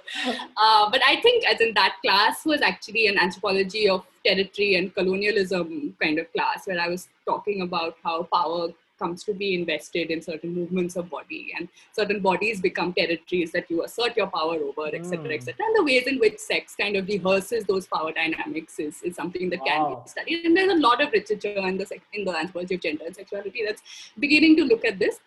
[0.57, 4.93] Uh, but I think as in that class was actually an anthropology of territory and
[4.93, 10.11] colonialism kind of class where I was talking about how power comes to be invested
[10.11, 14.55] in certain movements of body and certain bodies become territories that you assert your power
[14.55, 15.35] over etc mm.
[15.35, 19.15] etc and the ways in which sex kind of rehearses those power dynamics is, is
[19.15, 19.65] something that wow.
[19.65, 22.81] can be studied and there's a lot of literature in the in the anthropology of
[22.81, 25.19] gender and sexuality that's beginning to look at this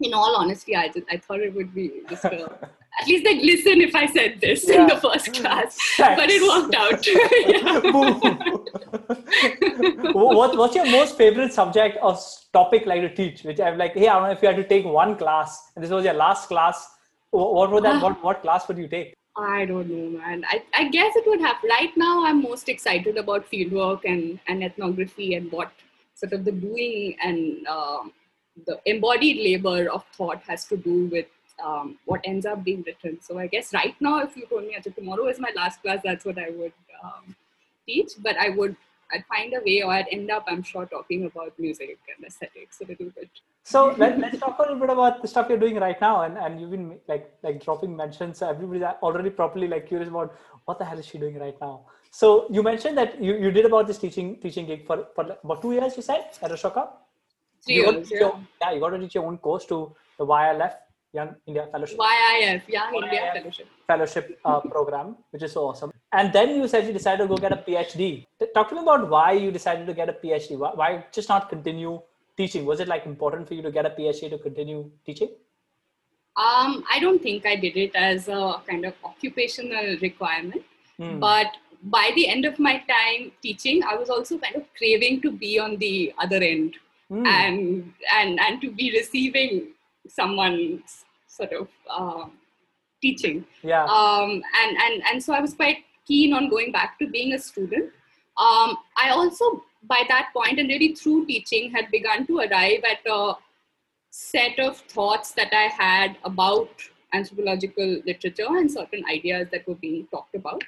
[0.00, 2.48] in all honesty, I just, I thought it would be just a,
[3.00, 4.82] at least they'd listen if I said this yeah.
[4.82, 7.06] in the first class, but it worked out.
[10.14, 12.16] what, what's your most favorite subject or
[12.52, 13.42] topic like to teach?
[13.44, 15.84] Which I'm like, hey, I don't know if you had to take one class, and
[15.84, 16.88] this was your last class.
[17.30, 18.02] What would that?
[18.02, 19.14] What, what class would you take?
[19.36, 20.44] I don't know, man.
[20.48, 21.56] I, I guess it would have.
[21.62, 25.70] Right now, I'm most excited about fieldwork and, and ethnography and what
[26.14, 28.12] sort of the doing and um,
[28.66, 31.26] the embodied labor of thought has to do with
[31.64, 33.18] um, what ends up being written.
[33.20, 36.24] So I guess right now, if you told me, tomorrow is my last class, that's
[36.24, 37.34] what I would um,
[37.86, 38.12] teach.
[38.18, 38.76] But I would,
[39.12, 42.80] I'd find a way, or I'd end up, I'm sure, talking about music and aesthetics
[42.80, 43.28] a little bit.
[43.64, 46.38] So let, let's talk a little bit about the stuff you're doing right now, and,
[46.38, 48.40] and you've been like like dropping mentions.
[48.40, 51.82] Everybody's already properly like curious about what the hell is she doing right now.
[52.10, 55.60] So you mentioned that you, you did about this teaching teaching gig for, for about
[55.60, 55.96] two years.
[55.96, 56.88] You said at Ashoka.
[57.66, 58.18] You years, yeah.
[58.20, 60.72] Your, yeah, you got to teach your own course to the YIF,
[61.12, 61.98] Young India Fellowship.
[61.98, 63.66] YIF, Young YIF India Fellowship.
[63.86, 65.92] Fellowship uh, program, which is so awesome.
[66.12, 68.26] And then you said you decided to go get a PhD.
[68.54, 70.56] Talk to me about why you decided to get a PhD.
[70.56, 72.00] Why, why just not continue
[72.36, 72.64] teaching?
[72.64, 75.30] Was it like important for you to get a PhD to continue teaching?
[76.36, 80.62] Um, I don't think I did it as a kind of occupational requirement,
[81.00, 81.18] mm.
[81.18, 81.46] but
[81.82, 85.58] by the end of my time teaching, I was also kind of craving to be
[85.58, 86.76] on the other end
[87.10, 87.26] mm.
[87.26, 89.68] and and and to be receiving
[90.08, 92.24] someone's sort of uh,
[93.00, 93.44] teaching.
[93.62, 93.84] Yeah.
[93.84, 97.38] Um, and and and so I was quite keen on going back to being a
[97.38, 97.92] student.
[98.38, 102.98] Um, I also by that point and really through teaching had begun to arrive at
[103.10, 103.34] a
[104.10, 106.70] set of thoughts that I had about
[107.12, 110.62] anthropological literature and certain ideas that were being talked about.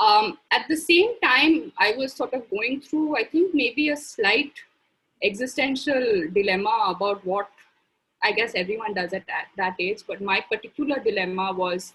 [0.00, 3.96] Um, at the same time, I was sort of going through, I think, maybe a
[3.96, 4.52] slight
[5.22, 7.48] existential dilemma about what
[8.22, 11.92] I guess everyone does at that, that age, but my particular dilemma was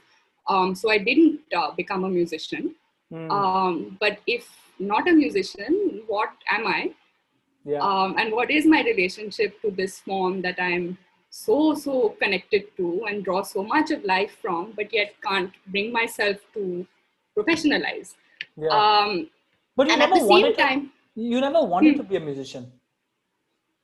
[0.48, 2.76] um, so I didn't uh, become a musician.
[3.12, 3.32] Mm.
[3.32, 4.48] Um, but if
[4.80, 6.92] not a musician, what am I?
[7.66, 7.80] Yeah.
[7.80, 10.98] Um, and what is my relationship to this form that I'm
[11.30, 15.92] so, so connected to and draw so much of life from, but yet can't bring
[15.92, 16.88] myself to
[17.38, 18.16] professionalize?
[18.56, 18.70] Yeah.
[18.70, 19.30] Um,
[19.76, 22.02] but you and at the same time, you never wanted hmm.
[22.02, 22.72] to be a musician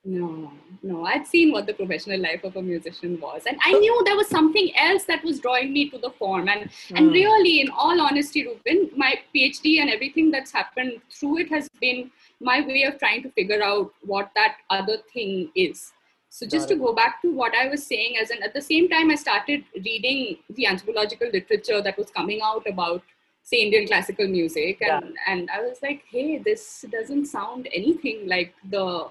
[0.06, 1.06] No, no.
[1.06, 4.28] I'd seen what the professional life of a musician was, and I knew there was
[4.28, 6.48] something else that was drawing me to the form.
[6.48, 6.96] And mm.
[6.96, 7.12] and hmm.
[7.12, 12.10] really, in all honesty, Reuben, my PhD and everything that's happened through it has been
[12.38, 15.92] my way of trying to figure out what that other thing is.
[16.28, 18.88] So just to go back to what I was saying, as in at the same
[18.88, 23.02] time I started reading the anthropological literature that was coming out about
[23.44, 25.32] say Indian classical music, and yeah.
[25.32, 29.08] and I was like, hey, this doesn't sound anything like the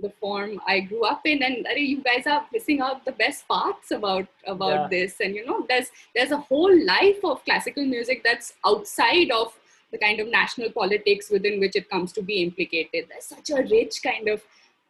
[0.00, 3.90] the form I grew up in, and you guys are missing out the best parts
[3.90, 4.98] about about yeah.
[4.98, 5.20] this.
[5.20, 9.58] And you know, there's there's a whole life of classical music that's outside of
[9.92, 13.06] the kind of national politics within which it comes to be implicated.
[13.08, 14.42] There's such a rich kind of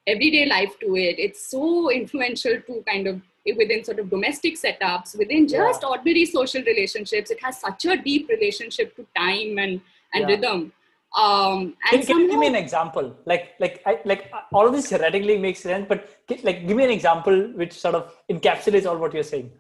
[0.07, 1.19] everyday life to it.
[1.19, 3.21] It's so influential to kind of
[3.57, 5.89] within sort of domestic setups, within just yeah.
[5.89, 7.31] ordinary social relationships.
[7.31, 9.81] It has such a deep relationship to time and
[10.15, 10.27] and yeah.
[10.27, 10.73] rhythm
[11.17, 13.17] um and can, can you give me an example.
[13.25, 16.09] Like like I, like all of this theoretically makes sense but
[16.43, 19.51] like give me an example which sort of encapsulates all what you're saying.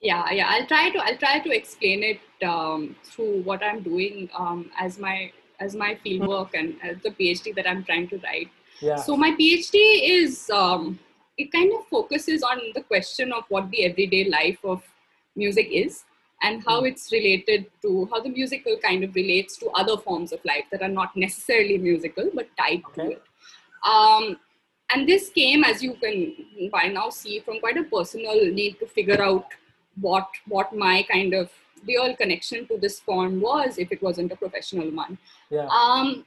[0.00, 0.48] Yeah yeah.
[0.48, 4.98] I'll try to i'll try to explain it um, through what i'm doing um, as
[4.98, 8.50] my as my fieldwork and as the phd that i'm trying to write.
[8.80, 8.96] Yeah.
[8.96, 10.98] so my phd is um,
[11.38, 14.82] it kind of focuses on the question of what the everyday life of
[15.34, 16.04] music is
[16.42, 16.86] and how hmm.
[16.86, 20.82] it's related to how the musical kind of relates to other forms of life that
[20.82, 23.02] are not necessarily musical but tied okay.
[23.02, 23.22] to it.
[23.88, 24.36] Um,
[24.92, 28.86] and this came, as you can by now see, from quite a personal need to
[28.86, 29.46] figure out
[30.00, 31.50] what what my kind of
[31.86, 35.18] real connection to this form was if it wasn't a professional one.
[35.50, 35.66] Yeah.
[35.66, 36.24] Um,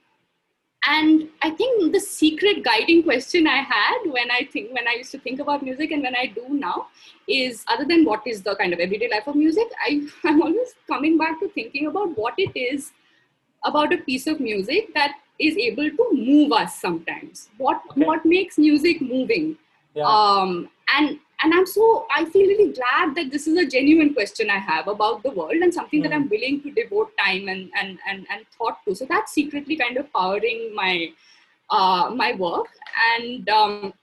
[0.88, 5.12] and i think the secret guiding question i had when i think when i used
[5.12, 6.88] to think about music and when i do now
[7.28, 10.74] is other than what is the kind of everyday life of music I, i'm always
[10.88, 12.92] coming back to thinking about what it is
[13.65, 18.06] about a piece of music that is able to move us sometimes what okay.
[18.06, 19.58] what makes music moving
[19.96, 20.04] yeah.
[20.06, 24.49] um, and and i'm so i feel really glad that this is a genuine question
[24.49, 26.04] i have about the world and something mm.
[26.04, 26.30] that i'm hmm.
[26.30, 30.12] willing to devote time and and and, and thought to so that's secretly kind of
[30.13, 31.12] powering my
[31.69, 32.67] uh, my work
[33.15, 33.93] and um,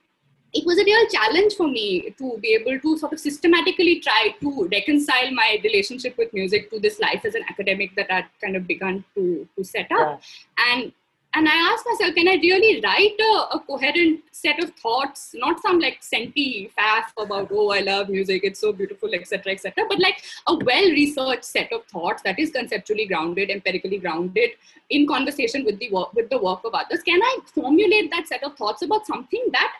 [0.53, 4.35] it was a real challenge for me to be able to sort of systematically try
[4.39, 8.55] to reconcile my relationship with music to this life as an academic that I'd kind
[8.55, 10.21] of begun to, to set up.
[10.21, 10.65] Yeah.
[10.73, 10.93] And
[11.37, 15.61] and I asked myself, can I really write a, a coherent set of thoughts, not
[15.61, 19.99] some like senti faff about, oh, I love music, it's so beautiful, etc., etc., but
[19.99, 24.49] like a well-researched set of thoughts that is conceptually grounded, empirically grounded,
[24.89, 27.03] in conversation with the work with the work of others.
[27.03, 29.73] Can I formulate that set of thoughts about something that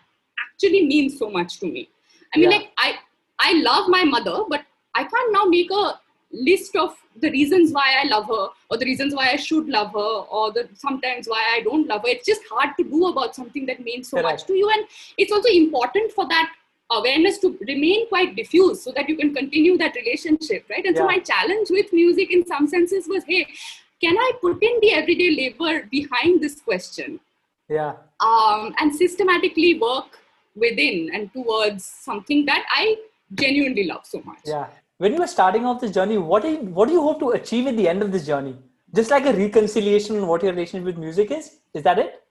[0.46, 1.90] actually means so much to me?
[2.36, 2.58] I mean, yeah.
[2.58, 3.00] like I
[3.40, 6.00] I love my mother, but I can't now make a
[6.32, 9.92] list of the reasons why I love her or the reasons why I should love
[9.94, 12.10] her or the sometimes why I don't love her.
[12.10, 14.70] It's just hard to do about something that means so much to you.
[14.70, 14.86] And
[15.18, 16.54] it's also important for that
[16.90, 20.86] awareness to remain quite diffuse so that you can continue that relationship, right?
[20.86, 21.02] And yeah.
[21.02, 23.48] so my challenge with music in some senses was, hey,
[24.00, 27.20] can I put in the everyday labor behind this question?
[27.68, 27.94] Yeah.
[28.20, 30.20] Um, and systematically work
[30.56, 32.96] within and towards something that I
[33.34, 34.40] genuinely love so much.
[34.46, 37.20] Yeah when you were starting off this journey, what do you, what do you hope
[37.20, 38.56] to achieve at the end of this journey?
[38.96, 41.58] Just like a reconciliation on what your relationship with music is?
[41.74, 42.24] Is that it?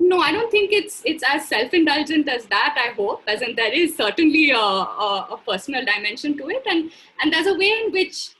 [0.00, 2.76] No, I don't think it's it's as self-indulgent as that.
[2.78, 6.90] I hope, as in there is certainly a, a, a personal dimension to it, and
[7.20, 8.30] and there's a way in which,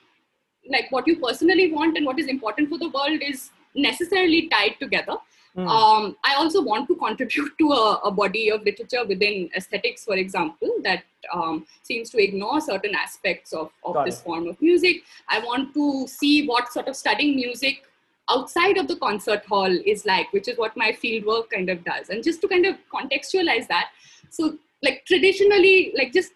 [0.71, 4.77] like, what you personally want and what is important for the world is necessarily tied
[4.81, 5.17] together.
[5.59, 5.67] Mm.
[5.67, 10.15] Um, I also want to contribute to a, a, body of literature within aesthetics, for
[10.15, 11.03] example, that
[11.35, 14.23] um, seems to ignore certain aspects of, of this it.
[14.23, 15.03] form of music.
[15.29, 17.83] I want to see what sort of studying music
[18.31, 22.09] outside of the concert hall is like, which is what my fieldwork kind of does.
[22.09, 23.91] And just to kind of contextualize that,
[24.31, 26.31] so like traditionally, like just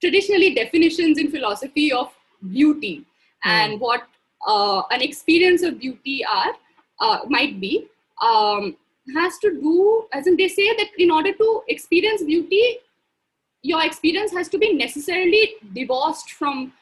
[0.00, 2.10] traditionally definitions in philosophy of
[2.50, 3.00] beauty
[3.44, 3.50] mm.
[3.50, 4.04] and what
[4.46, 6.54] uh, an experience of beauty are
[7.00, 7.86] uh, might be
[8.22, 8.76] um,
[9.14, 12.78] has to do, as in they say that in order to experience beauty,
[13.62, 16.72] your experience has to be necessarily divorced from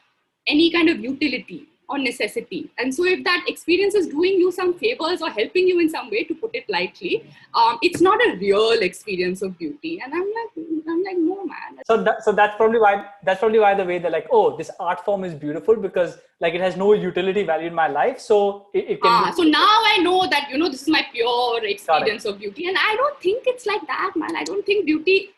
[0.47, 2.69] any kind of utility or necessity.
[2.77, 6.09] And so, if that experience is doing you some favors or helping you in some
[6.09, 10.01] way, to put it lightly, um, it's not a real experience of beauty.
[10.03, 11.83] And I'm like, I'm like, no, man.
[11.85, 14.71] So, that, so that's probably why that's probably why the way they're like, oh, this
[14.79, 18.19] art form is beautiful because like it has no utility value in my life.
[18.19, 19.11] So it, it can.
[19.11, 22.39] Ah, be- so now I know that you know this is my pure experience of
[22.39, 24.35] beauty, and I don't think it's like that, man.
[24.35, 25.29] I don't think beauty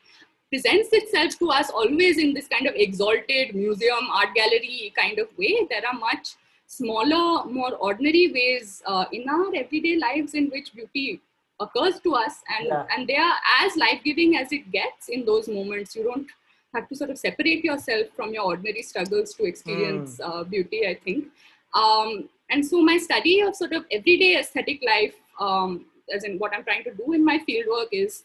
[0.49, 5.27] presents itself to us always in this kind of exalted museum art gallery kind of
[5.37, 5.67] way.
[5.69, 6.35] There are much
[6.67, 11.21] smaller more ordinary ways uh, in our everyday lives in which beauty
[11.59, 12.85] occurs to us and Yeah.
[12.95, 15.95] and they are as life-giving as it gets in those moments.
[15.95, 16.27] You don't
[16.75, 20.93] have to sort of separate yourself from your ordinary struggles to experience uh, beauty i
[21.05, 21.25] think.
[21.73, 26.53] Um, and so my study of sort of everyday aesthetic life um, as in what
[26.53, 28.23] i'm trying to do in my fieldwork is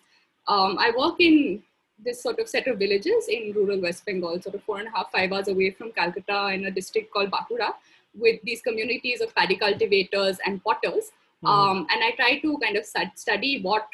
[0.48, 1.62] um, i work in
[2.04, 4.90] this sort of set of villages in rural west bengal sort of four and a
[4.96, 7.70] half five hours away from calcutta in a district called bankura
[8.14, 11.48] with these communities of paddy cultivators and potters Mhm.
[11.52, 12.84] um, and i try to kind of
[13.26, 13.86] study what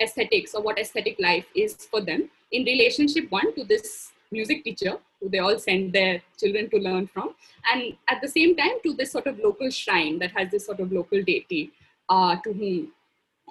[0.00, 4.92] aesthetics or what aesthetic life is for them in relationship one to this music teacher
[5.20, 7.34] who they all send their children to learn from
[7.72, 10.80] and at the same time to this sort of local shrine that has this sort
[10.80, 11.62] of local deity
[12.08, 12.92] uh, to whom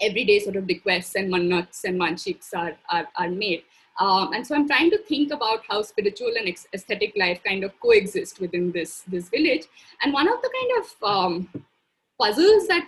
[0.02, 3.64] everyday sort of requests and mannats and manchiks are, are, are made.
[3.98, 7.80] Um, and so i'm trying to think about how spiritual and aesthetic life kind of
[7.80, 9.68] coexist within this this village.
[10.04, 11.64] And one of the kind of um,
[12.20, 12.88] puzzles that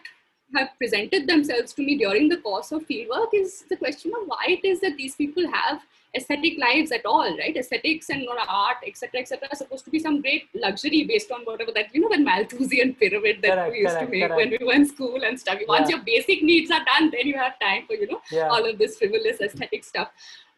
[0.56, 4.44] have presented themselves to me during the course of fieldwork is the question of why
[4.48, 5.82] it is that these people have
[6.16, 7.56] aesthetic lives at all, right?
[7.56, 11.42] Aesthetics and not art, etc., etc., are supposed to be some great luxury based on
[11.44, 14.38] whatever that you know, the Malthusian pyramid that Correct, we used correct, to make correct.
[14.38, 15.60] when we were in school and stuff.
[15.68, 15.98] Once Yeah.
[15.98, 18.48] your basic needs are done, then you have time for you know Yeah.
[18.50, 20.10] all of this frivolous aesthetic stuff.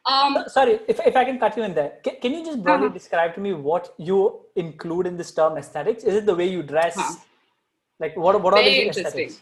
[0.05, 2.63] Um, So- Sorry, if, if I can cut you in there, can, can you just
[2.63, 2.93] broadly Uh-huh.
[2.93, 6.03] describe to me what you include in this term aesthetics?
[6.03, 6.95] Is it the way you dress?
[6.95, 7.15] Huh.
[7.99, 9.41] Like what what are the aesthetics?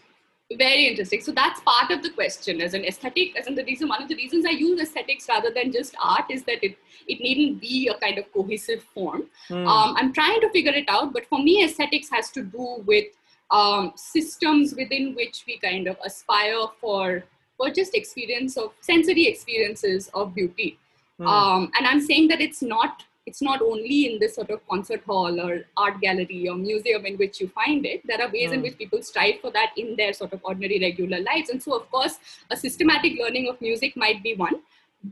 [0.56, 3.90] Very interesting so that's part of the question as an aesthetic as in the reason
[3.90, 6.78] one of the reasons i use aesthetics rather than just art is that it
[7.08, 9.68] it needn't be a kind of cohesive form Hmm.
[9.68, 13.08] um, i'm trying to figure it out but for me aesthetics has to do with
[13.52, 17.26] um, systems within which we kind of aspire for
[17.58, 20.78] for just experience of sensory experiences of beauty
[21.20, 21.28] Hmm.
[21.28, 25.02] um, and i'm saying that it's not it's not only in this sort of concert
[25.12, 25.52] hall or
[25.86, 28.68] art gallery or museum in which you find it there are ways in Mm.
[28.68, 31.86] which people strive for that in their sort of ordinary regular lives and so of
[31.96, 32.16] course
[32.58, 34.58] a systematic learning of music might be one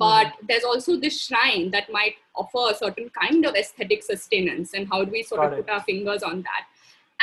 [0.03, 4.87] but there's also this shrine that might offer a certain kind of aesthetic sustenance and
[4.93, 5.65] how do we sort Got of it.
[5.65, 6.63] put our fingers on that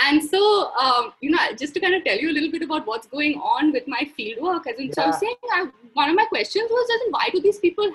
[0.09, 0.41] and so
[0.85, 3.35] um, you know just to kind of tell you a little bit about what's going
[3.57, 5.27] on with my fieldwork as in so i was Yeah.
[5.27, 5.67] saying I,
[6.03, 7.91] one of my questions was as in why do these people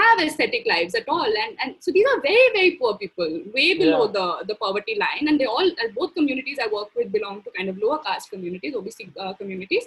[0.00, 1.24] have aesthetic lives at all.
[1.42, 4.12] And and so these are very very poor people way below Yeah.
[4.16, 5.28] the the poverty line.
[5.28, 8.30] And they all uh, both communities i work with belong to kind of lower caste
[8.30, 9.84] communities obc uh, communities.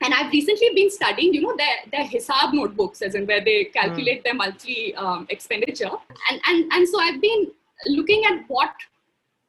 [0.00, 3.58] And i've recently been studying you know their their hisab notebooks as in where they
[3.64, 5.90] calculate their monthly um, expenditure.
[6.30, 7.50] And and and so i've been
[7.86, 8.72] looking at what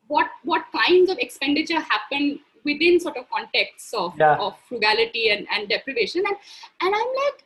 [0.08, 4.36] what what kinds of expenditure happen within sort of contexts of, Yeah.
[4.46, 6.24] of frugality and, and deprivation.
[6.26, 6.36] And
[6.82, 7.38] and i'm like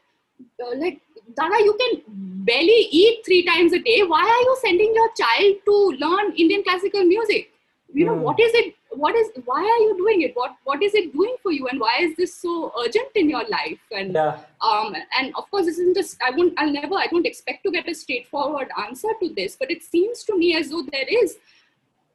[0.63, 1.01] uh, like
[1.35, 2.03] Dana, you can
[2.45, 4.03] barely eat three times a day.
[4.03, 7.49] Why are you sending your child to learn Indian classical music?
[7.93, 8.23] You know Hmm.
[8.23, 8.75] what is it?
[8.89, 9.29] What is?
[9.45, 10.35] Why are you doing it?
[10.35, 11.67] What What is it doing for you?
[11.67, 13.79] And why is this so urgent in your life?
[13.91, 14.39] And Yeah.
[14.61, 16.17] um, and of course, this isn't just.
[16.27, 16.53] I won't.
[16.57, 16.95] I'll never.
[16.95, 19.55] I don't expect to get a straightforward answer to this.
[19.55, 21.37] But it seems to me as though there is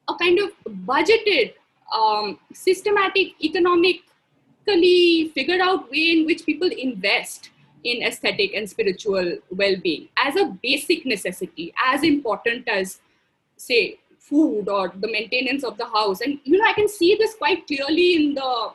[0.09, 0.51] a kind of
[0.91, 1.53] budgeted,
[2.01, 7.49] um, systematic, economically figured out way in which people invest
[7.83, 12.99] in aesthetic and spiritual well-being as a basic necessity, as important as,
[13.57, 16.21] say, food or the maintenance of the house.
[16.21, 18.71] And you know, I can see this quite clearly in the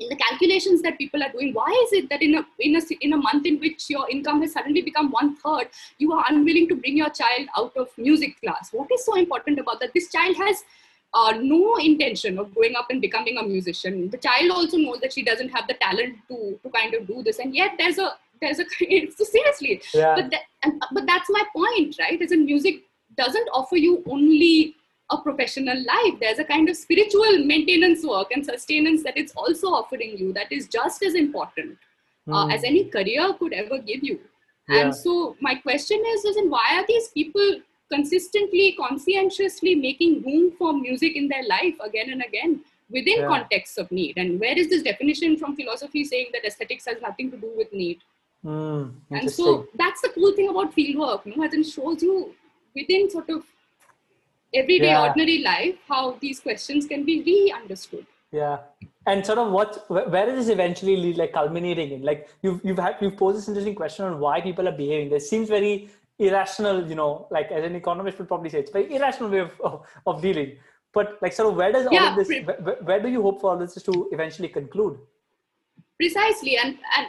[0.00, 1.52] in the calculations that people are doing.
[1.52, 4.42] Why is it that in a in a in a month in which your income
[4.42, 5.68] has suddenly become one third,
[5.98, 8.70] you are unwilling to bring your child out of music class?
[8.72, 9.94] What is so important about that?
[9.94, 10.62] This child has
[11.14, 14.10] uh, no intention of growing up and becoming a musician.
[14.10, 17.22] The child also knows that she doesn't have the talent to to kind of do
[17.22, 18.64] this, and yet there's a there's a
[19.16, 19.82] so seriously.
[19.94, 20.14] Yeah.
[20.16, 22.20] But that, and, but that's my point, right?
[22.20, 22.82] Is in music
[23.16, 24.74] doesn't offer you only
[25.10, 26.14] a professional life.
[26.20, 30.52] There's a kind of spiritual maintenance work and sustenance that it's also offering you that
[30.52, 31.78] is just as important
[32.30, 32.50] uh, Hmm.
[32.50, 34.20] as any career could ever give you.
[34.68, 34.80] Yeah.
[34.82, 37.60] And so my question is, is why are these people
[37.90, 42.60] consistently, conscientiously making room for music in their life again and again
[42.90, 43.28] within Yeah.
[43.28, 44.18] contexts of need?
[44.18, 47.72] And where is this definition from philosophy saying that aesthetics has nothing to do with
[47.72, 48.00] need?
[48.42, 48.84] Hmm.
[49.10, 52.34] And so that's the cool thing about fieldwork, you know, as it shows you
[52.74, 53.44] within sort of
[54.54, 55.02] everyday Yeah.
[55.08, 58.06] ordinary life how these questions can be re-understood.
[58.30, 58.58] Yeah,
[59.06, 62.02] and sort of what wh- where is this eventually lead, like culminating in?
[62.02, 65.08] Like you've you've had you've posed this interesting question on why people are behaving.
[65.10, 67.26] This seems very irrational, you know.
[67.30, 70.20] Like as an economist would probably say, it's a very irrational way of of, of
[70.22, 70.58] dealing.
[70.92, 72.28] But like, sort of, where does all Yeah, of this?
[72.28, 74.98] where- where do you hope for all this to eventually conclude?
[76.00, 77.06] precisely and and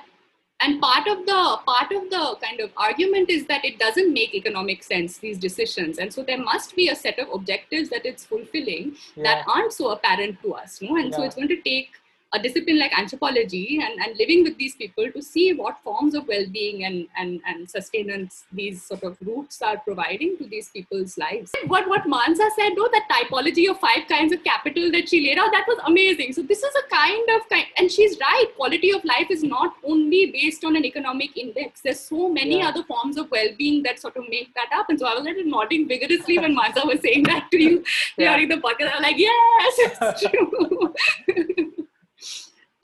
[0.61, 4.33] and part of the part of the kind of argument is that it doesn't make
[4.33, 5.97] economic sense these decisions.
[5.97, 9.91] And so there must be a set of objectives that it's fulfilling that aren't so
[9.91, 10.97] apparent to us no?
[10.97, 11.91] And so it's going to take
[12.33, 16.27] a discipline like anthropology and, and living with these people to see what forms of
[16.27, 21.51] well-being and, and, and sustenance these sort of roots are providing to these people's lives.
[21.65, 25.39] What what Mansa said, though, that typology of five kinds of capital that she laid
[25.39, 26.33] out, that was amazing.
[26.33, 29.73] So this is a kind of kind and she's right, quality of life is not
[29.83, 31.81] only based on an economic index.
[31.81, 32.69] There's so many Yeah.
[32.69, 34.89] other forms of well-being that sort of make that up.
[34.89, 37.83] And so I was like nodding vigorously when Mansa was saying that to you
[38.17, 38.33] Yeah.
[38.35, 38.91] during the podcast.
[38.93, 41.85] I was like, yes, it's true.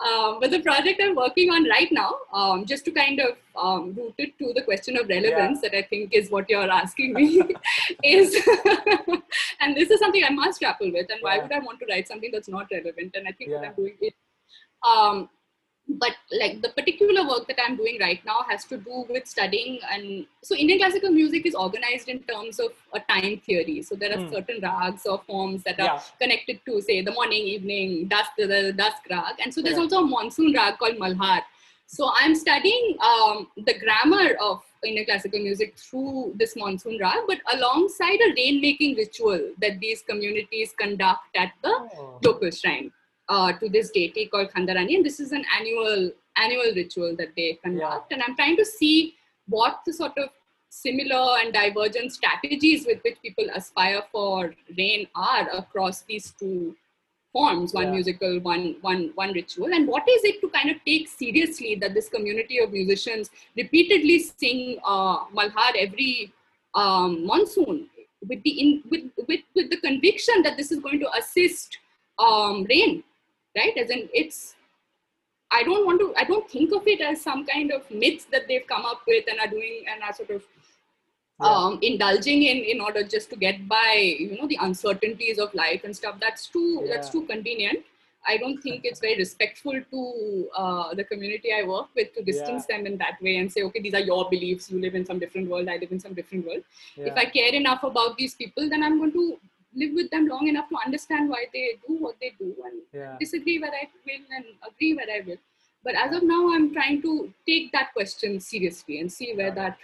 [0.04, 3.94] Um, but the project I'm working on right now, um, just to kind of um,
[3.94, 7.42] root it to the question of relevance that I think is what you're asking me,
[8.04, 8.36] is,
[9.62, 11.10] and this is something I must grapple with.
[11.10, 13.16] And why would I want to write something that's not relevant?
[13.16, 14.14] And I think what I'm doing it.
[15.88, 19.80] But like the particular work that i'm doing right now has to do with studying
[19.94, 24.12] and so indian classical music is organized in terms of a time theory so there
[24.16, 24.32] are Hmm.
[24.34, 26.02] certain rags or forms that are Yeah.
[26.24, 29.84] connected to say the morning evening dusk the, the dusk rag and so there's Yeah.
[29.84, 31.38] also a monsoon rag called malhar
[31.86, 37.40] so i'm studying um, the grammar of indian classical music through this monsoon rag but
[37.54, 42.12] alongside a rain making ritual that these communities conduct at the Oh.
[42.30, 42.92] local shrine
[43.30, 47.60] uh, to this deity called Khandarani, and this is an annual annual ritual that they
[47.64, 48.12] conduct.
[48.12, 49.16] And I'm trying to see
[49.48, 50.30] what the sort of
[50.70, 56.76] similar and divergent strategies with which people aspire for rain are across these two
[57.32, 57.92] forms one Yeah.
[57.92, 61.94] musical one one one ritual and what is it to kind of take seriously that
[61.94, 66.34] this community of musicians repeatedly sing uh, malhar every
[66.74, 67.90] um, monsoon
[68.30, 71.78] with the in, with, with with the conviction that this is going to assist
[72.20, 73.04] um, rain
[73.56, 73.78] right?
[73.78, 74.56] As in it's
[75.52, 78.48] i don't want to i don't think of it as some kind of myths that
[78.48, 80.44] they've come up with and are doing and are sort of
[81.44, 81.48] Yeah.
[81.50, 85.82] um, indulging in in order just to get by you know the uncertainties of life
[85.88, 86.16] and stuff.
[86.22, 87.82] That's too that's too convenient.
[88.34, 90.04] I don't think it's very respectful to
[90.62, 93.82] uh, the community i work with to distance them in that way and say okay
[93.88, 94.72] these are your beliefs.
[94.76, 95.74] You live in some different world.
[95.76, 96.64] I live in some different world.
[96.96, 97.12] Yeah.
[97.12, 99.28] if i care enough about these people then i'm going to
[99.76, 103.16] live with them long enough to understand why they do what they do and yeah.
[103.20, 105.38] disagree where I will and agree where I will.
[105.84, 109.56] But as of now, I'm trying to take that question seriously and see where Got
[109.56, 109.78] that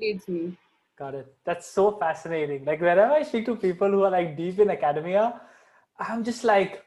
[0.00, 0.56] leads me.
[0.96, 1.34] Got it.
[1.44, 2.64] That's so fascinating.
[2.64, 5.40] Like whenever I speak to people who are like deep in academia,
[5.98, 6.84] I'm just like,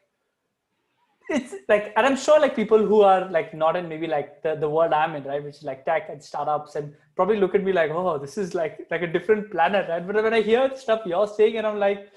[1.30, 4.56] it's like, and I'm sure like people who are like not in maybe like the,
[4.56, 7.64] the world I'm in, right, which is like tech and startups, and probably look at
[7.64, 10.06] me like, oh, this is like like a different planet, right?
[10.06, 12.10] But when I hear stuff you're saying, and I'm like,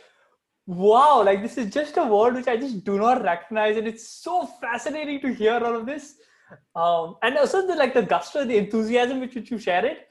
[0.68, 4.06] wow, like this is just a word which I just do not recognize, and it's
[4.06, 6.16] so fascinating to hear all of this.
[6.76, 10.08] Um, and also the like the gusto, the enthusiasm with which you share it.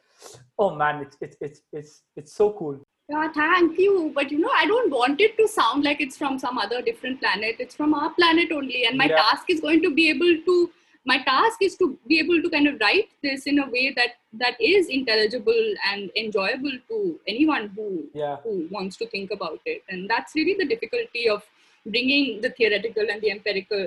[0.57, 2.79] Oh man, it's it's it's it's it's so cool.
[3.09, 4.11] Yeah, thank you.
[4.13, 7.19] But you know, I don't want it to sound like it's from some other different
[7.21, 7.55] planet.
[7.59, 8.85] It's from our planet only.
[8.85, 9.17] And my Yeah.
[9.17, 10.71] task is going to be able to
[11.09, 14.15] my task is to be able to kind of write this in a way that
[14.43, 16.97] that is intelligible and enjoyable to
[17.33, 17.87] anyone who
[18.21, 19.83] Yeah, who wants to think about it.
[19.89, 21.43] And that's really the difficulty of
[21.85, 23.83] bringing the theoretical and the empirical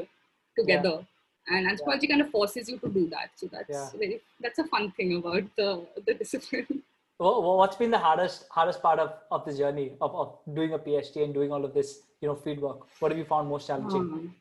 [0.59, 0.95] together.
[1.49, 3.31] And anthropology kind of forces you to do that.
[3.43, 3.91] So that's Yeah.
[4.03, 5.69] very that's a fun thing about the,
[6.07, 6.83] the discipline.
[7.23, 10.73] Wha- wha- what's been the hardest hardest part of, of the journey of, of doing
[10.73, 11.91] a PhD and doing all of this,
[12.23, 12.87] you know, field work?
[13.01, 14.07] What have you found most challenging?
[14.15, 14.35] Um,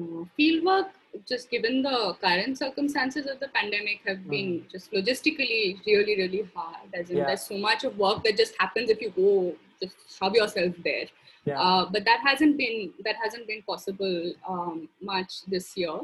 [0.00, 0.88] uh, fieldwork,
[1.28, 6.88] just given the current circumstances of the pandemic, have been just logistically really, really hard.
[6.94, 7.26] As in, Yeah.
[7.26, 11.06] there's so much of work that just happens if you go just shove yourself there.
[11.44, 11.60] Yeah.
[11.60, 15.98] Uh, but that hasn't been that hasn't been possible um, much this year.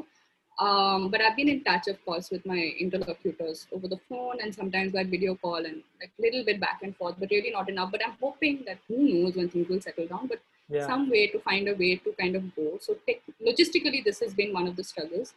[0.59, 4.53] Um, but I've been in touch, of course, with my interlocutors over the phone and
[4.53, 7.91] sometimes by video call and like little bit back and forth, but really not enough.
[7.91, 10.27] But I'm hoping that who knows when things will settle down.
[10.27, 10.41] But
[10.73, 10.87] yeah.
[10.87, 12.77] some way to find a way to kind of go.
[12.81, 15.33] So tech, logistically, this has been one of the struggles.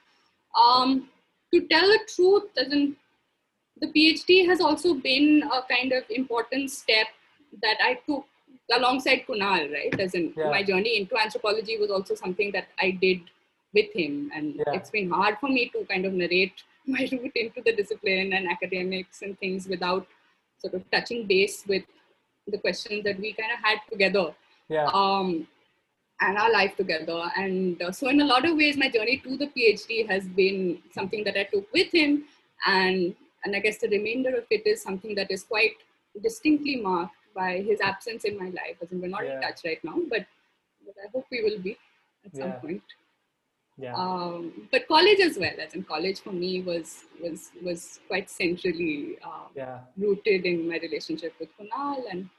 [0.61, 1.09] Um,
[1.53, 2.97] to tell the truth, as in,
[3.81, 7.09] the PhD has also been a kind of important step
[7.63, 8.25] that I took
[8.75, 10.01] alongside Kunal, right?
[10.01, 10.51] As in, Yeah.
[10.51, 13.21] my journey into anthropology was also something that I did
[13.75, 14.73] with him, and Yeah.
[14.77, 18.49] it's been hard for me to kind of narrate my route into the discipline and
[18.49, 20.07] academics and things without
[20.59, 21.85] sort of touching base with
[22.47, 24.35] the questions that we kind of had together
[24.69, 24.87] yeah.
[24.93, 25.47] um,
[26.21, 27.31] and our life together.
[27.37, 30.79] And uh, so, in a lot of ways, my journey to the PhD has been
[30.93, 32.25] something that I took with him,
[32.67, 33.15] and
[33.45, 35.77] and I guess the remainder of it is something that is quite
[36.23, 38.77] distinctly marked by his absence in my life.
[38.83, 40.27] As in, we're not in touch right now, but,
[40.85, 41.77] but I hope we will be
[42.25, 42.53] at some Yeah.
[42.55, 42.83] point.
[43.79, 43.95] yeah.
[43.95, 49.19] Um, but college as well, as in college for me was was was quite centrally
[49.23, 49.81] uh, yeah.
[49.99, 52.31] rooted in my relationship with Kunal and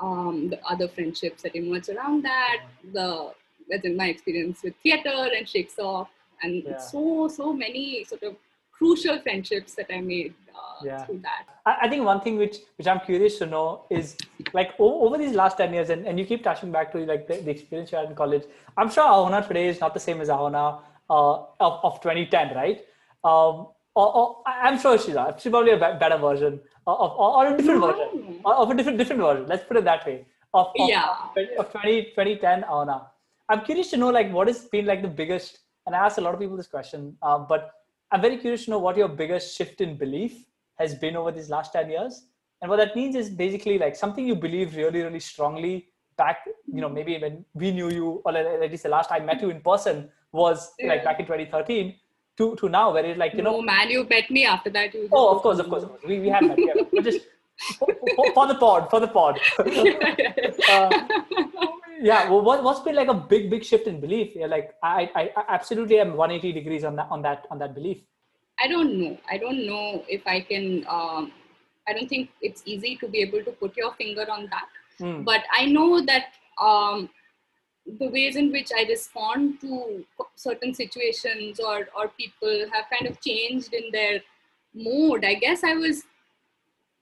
[0.00, 2.62] um, the other friendships that emerge around that,
[2.92, 3.32] the
[3.72, 6.04] as in my experience with theater and Shakespeare
[6.42, 6.76] and Yeah.
[6.76, 8.36] so so many sort of
[8.72, 11.04] crucial friendships that I made uh, Yeah.
[11.04, 11.44] through that.
[11.64, 14.16] I, I think one thing which which I'm curious to know is
[14.52, 17.28] like o- over these last 10 years and, and you keep touching back to like
[17.28, 18.42] the, the experience you had in college
[18.76, 20.80] i'm sure ahona today is not the same as ahona
[21.10, 22.84] uh, of, of 2010 right
[23.24, 27.80] um, or, or i'm sure she's, she's probably a better version of, or a different
[27.80, 27.92] No.
[27.92, 28.40] version.
[28.44, 29.46] Of a different different version.
[29.46, 30.26] Let's put it that way.
[30.54, 31.08] Of, of, Yeah.
[31.58, 33.06] of 20, 2010 ahona
[33.48, 36.20] i'm curious to know like what has been like the biggest and i asked a
[36.20, 37.70] lot of people this question um, but
[38.10, 40.34] i'm very curious to know what your biggest shift in belief
[40.78, 42.26] has been over these last 10 years.
[42.60, 45.74] And what that means is basically like something you believe really really strongly
[46.18, 46.38] back
[46.76, 49.40] you know maybe when we knew you or at least the last time i met
[49.42, 51.94] you in person was like back in 2013
[52.38, 54.94] to to now where it's like you know no man, you met me after that.
[54.94, 56.02] You oh of course of course, of course.
[56.06, 57.26] we, we have met yeah, but just
[57.78, 61.08] for, for, for the pod for the pod uh,
[62.00, 65.10] yeah well what, what's been like a big big shift in belief yeah like I,
[65.14, 67.98] I i absolutely am 180 degrees on that on that on that belief
[68.62, 69.18] I don't know.
[69.28, 70.84] I don't know if I can.
[70.88, 71.32] Um,
[71.88, 74.68] I don't think it's easy to be able to put your finger on that.
[74.98, 75.22] Hmm.
[75.24, 76.26] But I know that
[76.60, 77.10] um,
[77.98, 80.04] the ways in which I respond to
[80.36, 84.20] certain situations or or people have kind of changed in their
[84.74, 85.24] mode.
[85.24, 86.04] I guess I was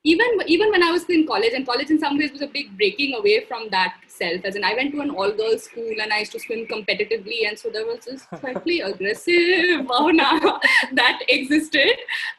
[0.02, 2.74] even even when I was in college, and college in some ways was a big
[2.78, 4.42] breaking away from that self.
[4.46, 7.46] As in, I went to an all girls school and I used to swim competitively,
[7.46, 10.58] and so there was this slightly aggressive oh Bhavana
[10.94, 11.98] that existed,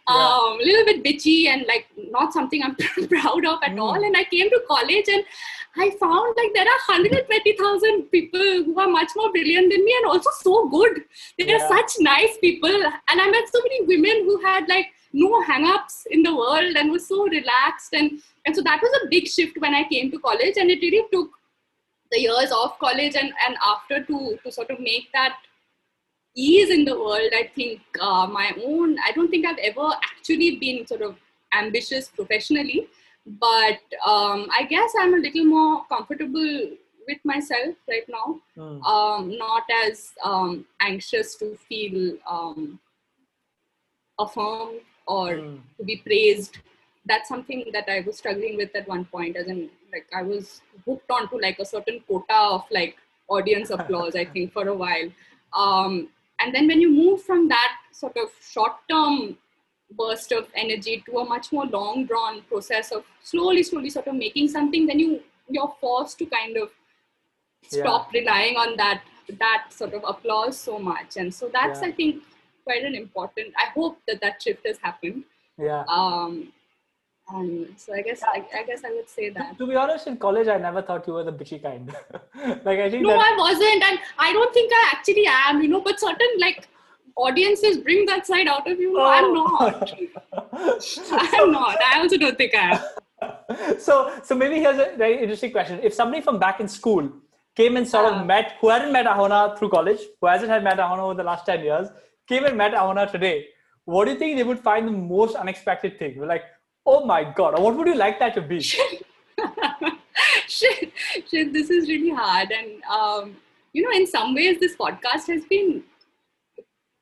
[0.09, 0.15] Yeah.
[0.15, 2.75] um, a little bit bitchy and like not something I'm
[3.09, 3.81] proud of at Mm.
[3.81, 4.03] all.
[4.09, 5.23] And I came to college and
[5.77, 10.11] I found like there are 120,000 people who are much more brilliant than me and
[10.11, 11.03] also so good.
[11.37, 11.55] They Yeah.
[11.63, 12.75] are such nice people.
[13.09, 16.91] And I met so many women who had like no hang-ups in the world and
[16.91, 17.93] were so relaxed.
[17.93, 20.57] And, and so that was a big shift when I came to college.
[20.57, 21.29] And it really took
[22.11, 25.37] the years of college and, and after to, to sort of make that
[26.35, 27.31] ease in the world.
[27.33, 31.15] I think uh, my own, I don't think I've ever actually been sort of
[31.53, 32.87] ambitious professionally
[33.25, 36.69] but um, I guess I'm a little more comfortable
[37.07, 38.39] with myself right now.
[38.55, 38.81] Hmm.
[38.83, 42.79] Um, not as um, anxious to feel um,
[44.19, 45.57] affirmed or Hmm.
[45.77, 46.57] to be praised.
[47.05, 49.35] That's something that I was struggling with at one point.
[49.35, 52.97] As in, like I was hooked onto like a certain quota of like
[53.27, 54.15] audience applause.
[54.15, 55.09] I think for a while,
[55.53, 56.09] um,
[56.39, 59.37] and then when you move from that sort of short-term
[59.97, 64.15] burst of energy to a much more long drawn process of slowly slowly sort of
[64.15, 65.19] making something then you
[65.49, 66.69] you're forced to kind of
[67.71, 67.83] Yeah.
[67.83, 69.01] stop relying on that
[69.39, 71.17] that sort of applause so much.
[71.17, 71.89] And so that's Yeah.
[71.89, 72.23] i think
[72.69, 75.23] quite an important i hope that that shift has happened.
[75.57, 75.83] Yeah.
[75.97, 76.51] Um
[77.39, 79.57] and so i guess I, I guess i would say that.
[79.59, 81.93] to be honest in college i never thought you were the bitchy kind.
[82.65, 85.69] Like i think no that i wasn't and i don't think i actually am you
[85.73, 86.67] know but certain like
[87.15, 88.93] audiences bring that side out of you?
[88.93, 89.93] No, i'm not.
[90.33, 91.77] I'm not.
[91.81, 92.81] I also don't think i am.
[93.79, 95.79] So so maybe here's a very interesting question.
[95.83, 97.09] If somebody from back in school
[97.55, 98.19] came and sort Ah.
[98.19, 101.23] of met who hadn't met ahona through college who hasn't had met ahona over the
[101.23, 101.89] last 10 years
[102.27, 103.45] came and met ahona today
[103.85, 106.17] what do you think they would find the most unexpected thing?
[106.17, 106.45] We're like
[106.85, 108.61] oh my god or what would you like that to be?
[110.47, 110.91] Shit,
[111.29, 112.51] shit, this is really hard.
[112.51, 113.35] And, um,
[113.73, 115.83] you know, in some ways, this podcast has been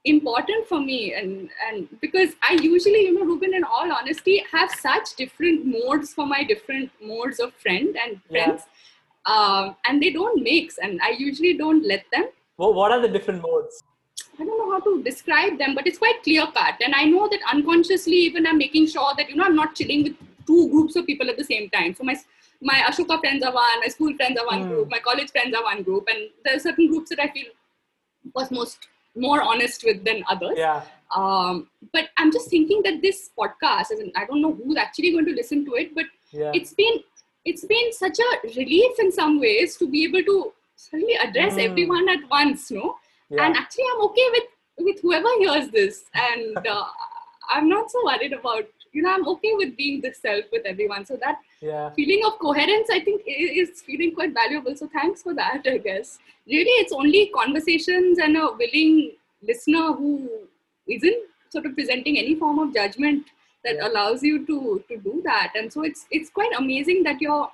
[0.06, 1.14] important for me.
[1.14, 6.14] And, and because I usually, you know, Reuben, in all honesty, have such different modes
[6.14, 8.46] for my different modes of friend and Yeah.
[8.46, 8.64] friends.
[9.26, 10.78] Um, and they don't mix.
[10.78, 12.30] And I usually don't let them.
[12.58, 13.84] what, what are the different modes
[14.40, 16.76] I don't know how to describe them, but it's quite clear cut.
[16.82, 20.04] And I know that unconsciously, even I'm making sure that you know I'm not chilling
[20.04, 20.14] with
[20.48, 21.94] two groups of people at the same time.
[21.94, 22.16] So my
[22.62, 24.70] my Ashoka friends are one, my school friends are one Hmm.
[24.70, 27.50] group, my college friends are one group, and there are certain groups that I feel
[28.34, 28.88] was most
[29.28, 30.58] more honest with than others.
[30.58, 30.82] yeah
[31.20, 31.56] Um,
[31.94, 35.26] but I'm just thinking that this podcast, as in, I don't know who's actually going
[35.30, 36.06] to listen to it, but
[36.42, 36.98] yeah it's been
[37.52, 40.36] it's been such a relief in some ways to be able to
[40.76, 41.66] suddenly address Hmm.
[41.70, 42.84] everyone at once, no?
[43.32, 44.48] yeah and actually i'm okay with
[44.86, 45.98] with whoever hears this
[46.28, 46.86] and uh,
[47.56, 48.66] i'm not so worried about
[48.98, 51.90] you know i'm okay with being this self with everyone so that yeah.
[51.92, 54.76] Feeling of coherence i think is feeling quite valuable.
[54.76, 56.18] So thanks for that i guess.
[56.48, 60.30] Really it's only conversations and a willing listener who
[60.88, 63.26] isn't sort of presenting any form of judgment
[63.66, 63.88] that Yeah.
[63.90, 65.52] allows you to to do that.
[65.56, 67.50] And so it's it's quite amazing that you're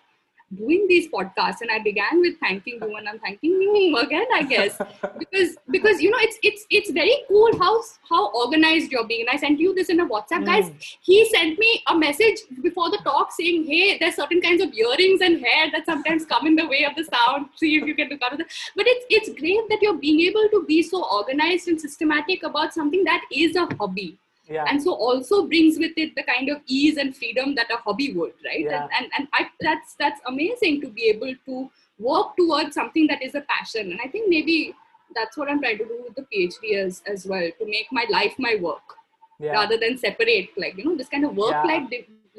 [0.53, 4.43] doing these podcasts and i began with thanking you and i'm thanking you again i
[4.43, 4.79] guess.
[5.19, 9.21] Because because you know it's it's it's very cool how how organized you're being.
[9.21, 10.45] And i sent you this in a whatsapp mm.
[10.45, 10.71] guys.
[11.01, 15.21] He sent me a message before the talk saying hey there's certain kinds of earrings
[15.21, 17.47] and hair that sometimes come in the way of the sound.
[17.55, 18.51] See if you can look recover that.
[18.75, 22.73] But it's it's great that you're being able to be so organized and systematic about
[22.73, 24.17] something that is a hobby
[24.47, 24.65] yeah.
[24.67, 28.13] and so also brings with it the kind of ease and freedom that a hobby
[28.13, 28.83] would right yeah.
[28.83, 31.69] and and, and I, that's that's amazing to be able to
[31.99, 34.73] work towards something that is a passion and i think maybe
[35.15, 38.05] that's what i'm trying to do with the phd as as well to make my
[38.09, 38.97] life my work
[39.39, 39.51] yeah.
[39.51, 41.89] rather than separate like you know this kind of work life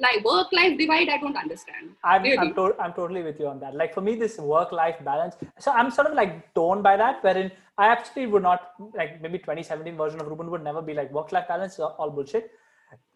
[0.04, 1.90] like work life divide i don't understand.
[2.04, 2.38] I'm, really.
[2.38, 3.74] I'm, to- I'm totally with you on that.
[3.74, 7.22] Like for me this work life balance so i'm sort of like torn by that
[7.22, 11.10] wherein i actually would not like maybe 2017 version of reuben would never be like
[11.12, 12.50] work life balance all bullshit.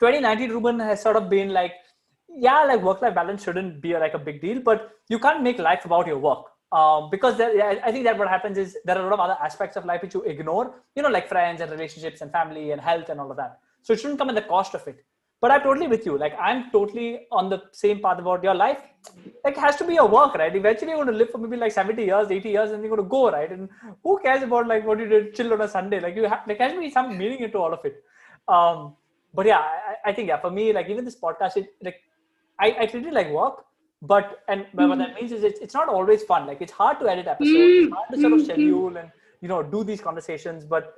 [0.00, 1.72] 2019 reuben has sort of been like
[2.28, 5.58] yeah like work life balance shouldn't be like a big deal but you can't make
[5.58, 6.44] life about your work.
[6.72, 9.36] Um, because there, I think that what happens is there are a lot of other
[9.42, 12.80] aspects of life which you ignore, you know, like friends and relationships and family and
[12.80, 13.58] health and all of that.
[13.82, 15.04] So it shouldn't come at the cost of it
[15.40, 16.16] but i'm totally with you.
[16.18, 18.80] Like i'm totally on the same path about your life.
[19.44, 20.54] Like it has to be a work right?
[20.54, 23.06] Eventually you're going to live for maybe like 70 years 80 years and you're going
[23.06, 23.50] to go right?
[23.50, 23.68] And
[24.02, 26.00] who cares about like what you did chill on a sunday?
[26.00, 28.04] Like you have like has to be some meaning into all of it.
[28.48, 28.94] Um
[29.34, 32.00] but yeah I, I think yeah for me like even this podcast it like
[32.58, 33.64] i i treat it like work
[34.02, 34.88] but and mm-hmm.
[34.88, 36.46] what that means is it's, it's not always fun.
[36.46, 37.54] Like it's hard to edit episodes.
[37.58, 38.44] It's hard to sort of mm-hmm.
[38.46, 39.10] schedule and
[39.40, 40.94] you know do these conversations but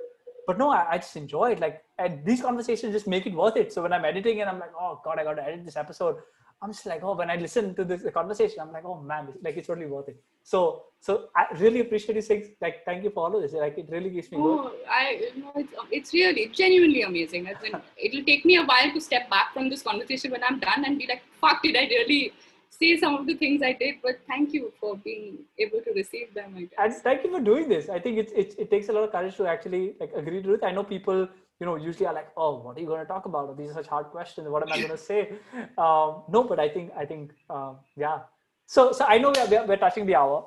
[0.47, 1.59] but no, I, I, just enjoy it.
[1.59, 3.71] Like, and these conversations just make it worth it.
[3.71, 6.17] So when I'm editing and I'm like, oh god, I got to edit this episode.
[6.61, 9.57] I'm just like, oh, when I listen to this conversation, I'm like, oh man, like
[9.57, 10.17] it's totally worth it.
[10.43, 13.51] So, so I really appreciate you saying, like, thank you for all of this.
[13.51, 14.37] Like, it really gives me.
[14.39, 17.47] Oh, I, you know, it's, it's really genuinely amazing.
[17.97, 20.97] It'll take me a while to step back from this conversation when I'm done and
[20.97, 22.33] be like, fuck, did I really
[22.79, 26.33] say some of the things I did, but thank you for being able to receive
[26.33, 26.69] them.
[26.77, 27.89] And thank you for doing this.
[27.89, 30.53] I think it's, it's, it takes a lot of courage to actually like agree to
[30.53, 30.61] it.
[30.63, 31.27] I know people,
[31.59, 33.57] you know, usually are like, oh, what are you going to talk about?
[33.57, 34.47] These are such hard questions.
[34.47, 35.33] What am I going to say?
[35.77, 38.19] Um, no, but I think, I think, um, yeah.
[38.65, 40.45] So, so I know we are, we're, touching the hour.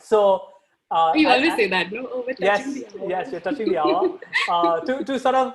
[0.00, 0.48] So,
[0.90, 2.08] uh, you always I, say that, no?
[2.12, 4.18] Oh, yes, yes, you're touching the hour.
[4.48, 5.54] uh, to, to sort of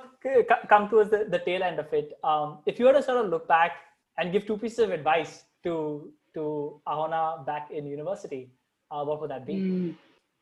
[0.68, 3.30] come towards the, the tail end of it, um, if you were to sort of
[3.30, 3.72] look back
[4.18, 8.50] and give two pieces of advice to to Ahona back in university,
[8.90, 9.54] uh, what would that be?
[9.54, 9.94] Mm.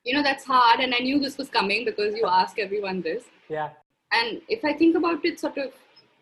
[0.04, 3.24] You know, that's hard, and I knew this was coming because you ask everyone this.
[3.48, 3.70] Yeah.
[4.12, 5.72] And if I think about it, sort of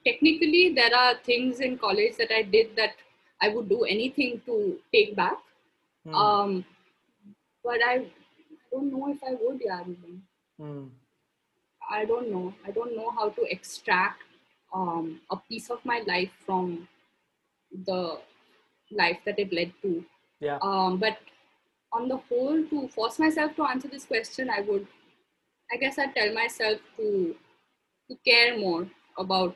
[0.07, 2.95] technically, there are things in college that I did that
[3.41, 5.39] I would do anything to take back.
[6.07, 6.15] Mm.
[6.15, 6.65] Um,
[7.63, 8.07] but I
[8.71, 9.85] don't know if I would, yeah.
[10.61, 10.91] Mm.
[11.91, 12.55] I don't know.
[12.67, 14.23] I don't know how to extract
[14.75, 16.89] um, a piece of my life from
[17.87, 18.19] the
[18.91, 20.05] life that it led to.
[20.41, 20.59] Yeah.
[20.63, 21.19] Um, but
[21.93, 24.87] on the whole, to force myself to answer this question, I would,
[25.73, 27.35] I guess, I'd tell myself to
[28.11, 29.55] to care more about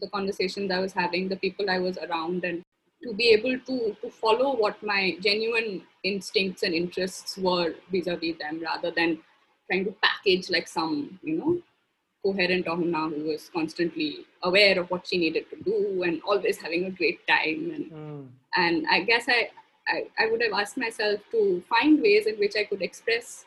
[0.00, 2.62] the conversations I was having, the people I was around, and
[3.02, 8.60] to be able to to follow what my genuine instincts and interests were vis-a-vis them,
[8.60, 9.18] rather than
[9.70, 11.62] trying to package like some, you know,
[12.22, 16.84] coherent Ahona who was constantly aware of what she needed to do and always having
[16.84, 17.72] a great time.
[17.74, 18.26] And, mm.
[18.56, 19.50] and I guess I,
[19.88, 23.44] I, I, would have asked myself to find ways in which I could express,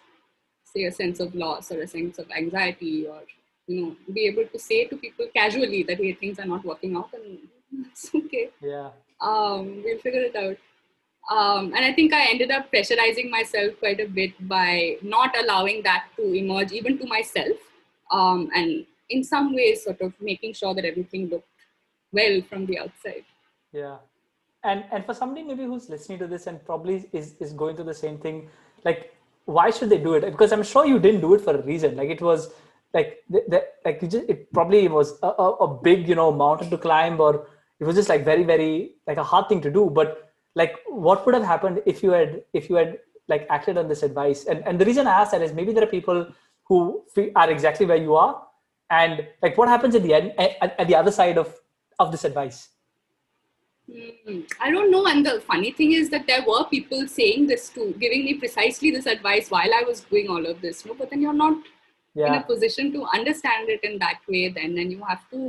[0.63, 3.21] say, a sense of loss or a sense of anxiety or,
[3.67, 6.97] you know, be able to say to people casually that, hey, things are not working
[6.97, 7.39] out and
[7.91, 8.49] it's okay.
[8.61, 8.89] Yeah.
[9.21, 10.57] Um, we'll figure it out.
[11.31, 15.81] Um, and I think I ended up pressurizing myself quite a bit by not allowing
[15.83, 17.57] that to emerge even to myself
[18.11, 21.47] um, and in some ways sort of making sure that everything looked
[22.11, 23.25] well from the outside.
[23.71, 23.97] Yeah.
[24.63, 27.85] And and for somebody maybe who's listening to this and probably is is going through
[27.85, 28.49] the same thing
[28.83, 29.11] like
[29.45, 30.21] why should they do it?
[30.21, 31.95] Because i'm sure you didn't do it for a reason.
[31.95, 32.51] Like it was
[32.93, 36.31] like the, the, like you just it probably was a, a, a big you know
[36.31, 37.47] mountain to climb or
[37.79, 39.89] it was just like very very like a hard thing to do.
[39.89, 42.97] But like what would have happened if you had if you had
[43.27, 44.45] like acted on this advice?
[44.45, 46.27] And and the reason i ask that is maybe there are people
[46.67, 47.03] who
[47.35, 48.41] are exactly where you are.
[48.89, 51.55] And like what happens at the end at, at the other side of
[51.99, 52.69] of this advice?
[53.89, 55.05] Mm, i don't know.
[55.05, 58.91] And the funny thing is that there were people saying this to giving me precisely
[58.91, 60.85] this advice while i was doing all of this.
[60.85, 61.57] No but then you're not
[62.15, 62.27] yeah.
[62.27, 65.39] in a position to understand it in that way then and you have to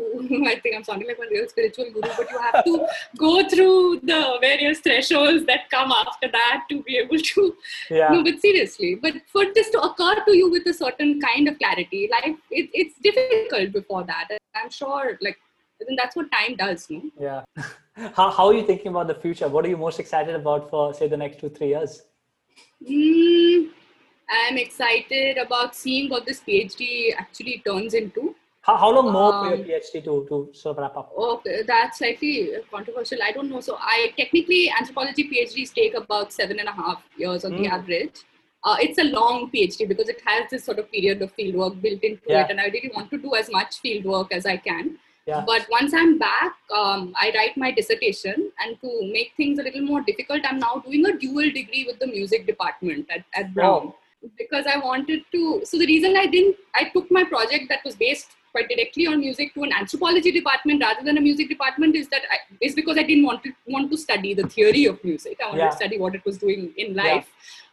[0.52, 2.86] i think i'm sounding like a real spiritual guru but you have to
[3.24, 7.56] go through the various thresholds that come after that to be able to
[7.90, 8.08] yeah.
[8.08, 11.58] no but seriously but for this to occur to you with a certain kind of
[11.58, 15.38] clarity like it, it's difficult before that i'm sure like
[15.78, 17.02] I think that's what time does, no?
[17.20, 17.42] Yeah.
[18.14, 19.46] how, how are you thinking about the future?
[19.46, 22.02] What are you most excited about for, say, the next two, three years?
[22.82, 23.68] Mm,
[24.30, 28.34] I'm excited about seeing what this PhD actually turns into.
[28.62, 31.12] How, how long more um, for your PhD to, to sort of wrap up?
[31.16, 33.18] Okay, that's slightly controversial.
[33.22, 33.60] I don't know.
[33.60, 37.58] So I technically anthropology PhDs take about seven and a half years on mm.
[37.58, 38.24] the average.
[38.64, 42.02] Uh, it's a long PhD because it has this sort of period of fieldwork built
[42.02, 42.44] into yeah.
[42.44, 44.98] it, and I really want to do as much fieldwork as I can.
[45.26, 45.44] Yeah.
[45.46, 49.82] But once I'm back, um, I write my dissertation, and to make things a little
[49.82, 53.92] more difficult, I'm now doing a dual degree with the music department at, at Brown.
[53.92, 53.96] Oh.
[54.38, 55.62] Because I wanted to.
[55.64, 59.20] So the reason I didn't, I took my project that was based quite directly on
[59.20, 62.96] music to an anthropology department rather than a music department is that I, is because
[62.96, 65.38] I didn't want to want to study the theory of music.
[65.42, 65.70] I wanted yeah.
[65.70, 67.26] to study what it was doing in life.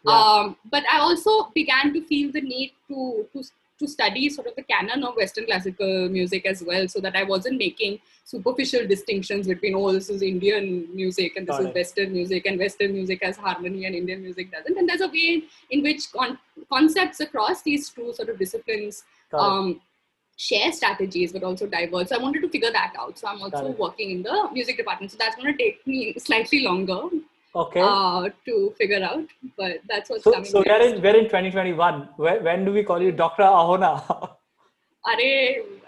[0.05, 0.11] Yeah.
[0.11, 0.13] Yeah.
[0.13, 3.43] Um, but I also began to feel the need to to
[3.83, 7.23] to study sort of the canon of Western classical music as well, so that I
[7.23, 11.75] wasn't making superficial distinctions between oh this is Indian music and this Got is it.
[11.75, 14.77] Western music and Western music has harmony and Indian music doesn't.
[14.77, 19.03] And there's a way in which con- concepts across these two sort of disciplines
[19.33, 19.81] um,
[20.37, 22.07] share strategies but also diverge.
[22.07, 23.19] So I wanted to figure that out.
[23.19, 25.11] So I'm also working in the music department.
[25.11, 27.01] So that's going to take me slightly longer.
[27.55, 27.81] Okay.
[27.81, 29.25] Uh, to figure out,
[29.57, 30.49] but that's what's so, coming.
[30.49, 32.09] So we're in we're in 2021.
[32.17, 33.43] Where, when do we call you Dr.
[33.43, 34.29] Ahona?
[35.05, 35.17] Are,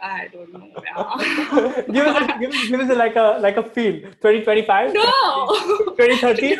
[0.03, 0.67] I don't know.
[1.93, 4.01] give us, a, give us, give us a, like a like a feel.
[4.01, 4.93] 2025.
[4.93, 5.47] No.
[5.97, 6.55] 2030.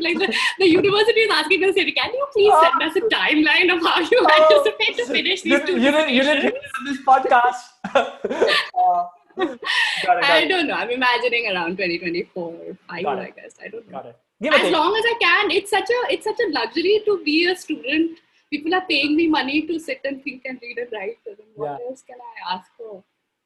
[0.00, 3.82] like the, the university is asking us, can you please send us a timeline of
[3.84, 6.54] how you oh, anticipate to finish these you, two you didn't, you didn't
[6.86, 7.60] this podcast.
[7.94, 9.19] uh, got it, got
[10.08, 10.74] I don't know.
[10.74, 13.54] I'm imagining around 2024 5, I guess.
[13.62, 13.98] I don't know.
[13.98, 14.18] Got it.
[14.42, 15.50] Give as long as I can.
[15.50, 18.18] It's such a it's such a luxury to be a student
[18.50, 21.18] people are paying me money to sit and think and read and write.
[21.24, 21.86] So what yeah.
[21.86, 23.02] else can I ask for?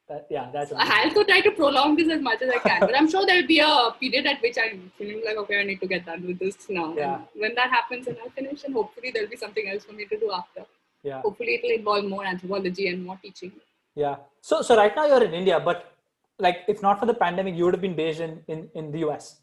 [0.09, 0.71] That, yeah, that's.
[0.71, 3.25] So I also try to prolong this as much as I can, but I'm sure
[3.25, 6.27] there'll be a period at which I'm feeling like, okay, I need to get done
[6.27, 6.95] with this now.
[6.95, 7.15] Yeah.
[7.15, 10.05] And when that happens, and I'll finish, and hopefully there'll be something else for me
[10.05, 10.67] to do after.
[11.03, 11.23] Yeah.
[11.23, 13.53] Hopefully it'll involve more anthropology and more teaching.
[13.95, 14.17] Yeah.
[14.41, 15.93] So, so right now you're in India, but
[16.39, 18.99] like, if not for the pandemic, you would have been based in in, in the
[19.09, 19.41] US.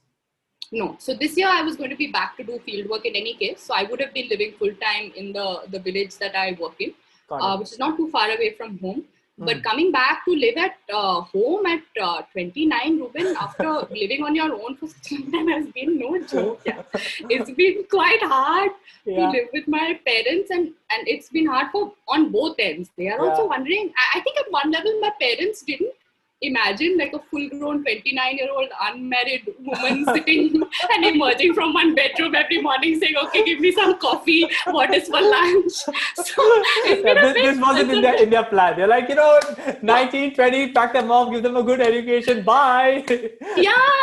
[0.71, 0.95] No.
[0.99, 3.33] So this year I was going to be back to do field work in any
[3.35, 3.61] case.
[3.61, 6.75] So I would have been living full time in the the village that I work
[6.79, 6.93] in,
[7.29, 9.03] uh, which is not too far away from home.
[9.39, 9.45] Mm.
[9.45, 14.35] But coming back to live at uh, home at uh, 29, Reuben, after living on
[14.35, 16.61] your own for such a long time has been no joke.
[16.65, 16.81] Yeah.
[17.29, 18.71] It's been quite hard
[19.05, 19.15] yeah.
[19.15, 22.89] to live with my parents, and and it's been hard for on both ends.
[22.97, 23.29] They are yeah.
[23.29, 23.93] also wondering.
[23.97, 25.93] I, I think at one level my parents didn't
[26.41, 30.61] imagine like a full grown 29 year old unmarried woman sitting
[30.93, 34.47] and emerging from one bedroom every morning saying, Okay, give me some coffee.
[34.65, 35.73] What is for lunch?
[36.15, 38.77] So yeah, this, this, wasn't in their, in their plan.
[38.77, 39.39] They're like, you know,
[39.81, 42.43] 19, 20, pack them off, give them a good education.
[42.43, 43.03] Bye.
[43.09, 43.23] yeah.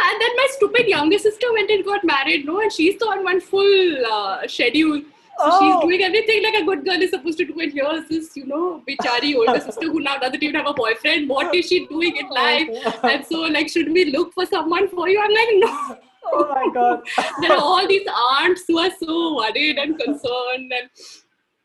[0.08, 3.40] And then my stupid younger sister went and got married, no, and she's on one
[3.40, 5.02] full uh, schedule
[5.38, 5.60] oh.
[5.60, 7.58] she's doing everything like a good girl is supposed to do.
[7.60, 11.28] And here's this, you know, bichari older sister who now doesn't even have a boyfriend.
[11.28, 12.68] What is she doing in oh life?
[13.02, 15.20] And so, like, should we look for someone for you?
[15.20, 15.98] I'm like, no.
[16.30, 17.02] Oh my God.
[17.40, 20.90] there are all these aunts who are so worried and concerned and,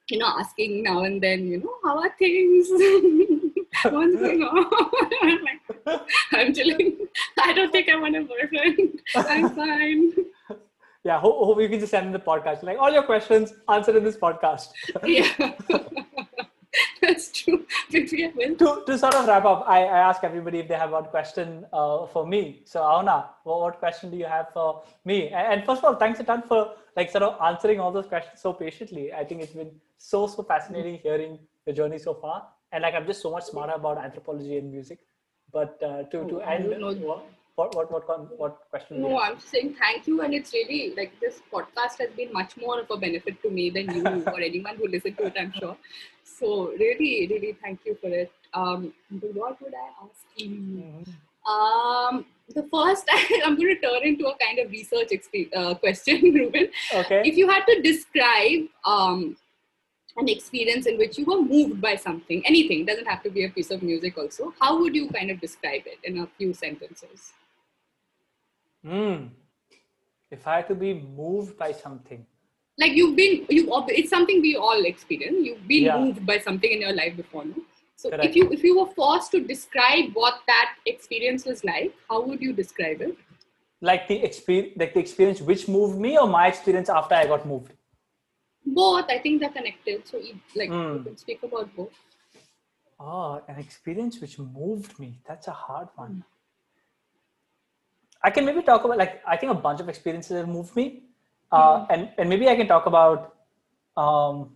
[0.09, 2.67] you know, asking now and then, you know, how are things?
[3.83, 4.71] What's going on?
[5.21, 6.01] I'm like,
[6.31, 7.07] I'm chilling.
[7.39, 9.01] I don't think I want a boyfriend.
[9.15, 10.13] I'm fine
[11.03, 12.63] yeah, hope, hope you can just send in the podcast.
[12.63, 14.69] Like all your questions answered in this podcast.
[15.05, 15.53] yeah.
[17.01, 17.65] That's true.
[17.91, 21.65] to, to sort of wrap up, I, I ask everybody if they have one question
[21.73, 22.61] uh, for me.
[22.63, 25.27] So, Ahona, what, what question do you have for me?
[25.27, 28.07] And, and, first of all, thanks a ton for like sort of answering all those
[28.07, 29.11] questions so patiently.
[29.13, 32.47] I think it's been so so fascinating hearing the journey so far.
[32.71, 34.99] And like I'm just so much smarter about anthropology and music.
[35.51, 36.65] But uh, to to oh, end,
[37.55, 41.41] what what what what question no i'm saying thank you and it's really like this
[41.51, 44.87] podcast has been much more of a benefit to me than you or anyone who
[44.87, 45.77] listened to it i'm sure.
[46.23, 48.31] So really really thank you for it.
[48.53, 48.93] Um
[49.33, 51.03] what would i ask you?
[51.53, 52.25] Um
[52.55, 53.05] the first
[53.45, 56.69] i'm going to turn into a kind of research exp- uh, question reuben.
[56.93, 57.21] Okay.
[57.23, 59.37] If you had to describe um
[60.17, 63.49] an experience in which you were moved by something anything doesn't have to be a
[63.49, 67.33] piece of music also how would you kind of describe it in a few sentences
[68.85, 69.27] Hmm.
[70.31, 72.25] If I had to be moved by something.
[72.77, 75.45] Like you've been, you it's something we all experience.
[75.45, 75.99] You've been yeah.
[75.99, 77.55] moved by something in your life before, no?
[77.95, 78.25] So Correct.
[78.25, 82.41] if you if you were forced to describe what that experience was like, how would
[82.41, 83.15] you describe it?
[83.81, 87.45] Like the experience, like the experience which moved me, or my experience after I got
[87.45, 87.73] moved.
[88.65, 90.07] Both, I think they're connected.
[90.07, 90.19] So,
[90.55, 90.97] like, mm.
[90.97, 91.91] you can speak about both.
[92.99, 95.19] Oh, an experience which moved me.
[95.27, 96.23] That's a hard one.
[98.23, 101.03] I can maybe talk about like I think a bunch of experiences have moved me,
[101.51, 101.87] uh, mm.
[101.89, 103.35] and and maybe I can talk about
[103.97, 104.51] um,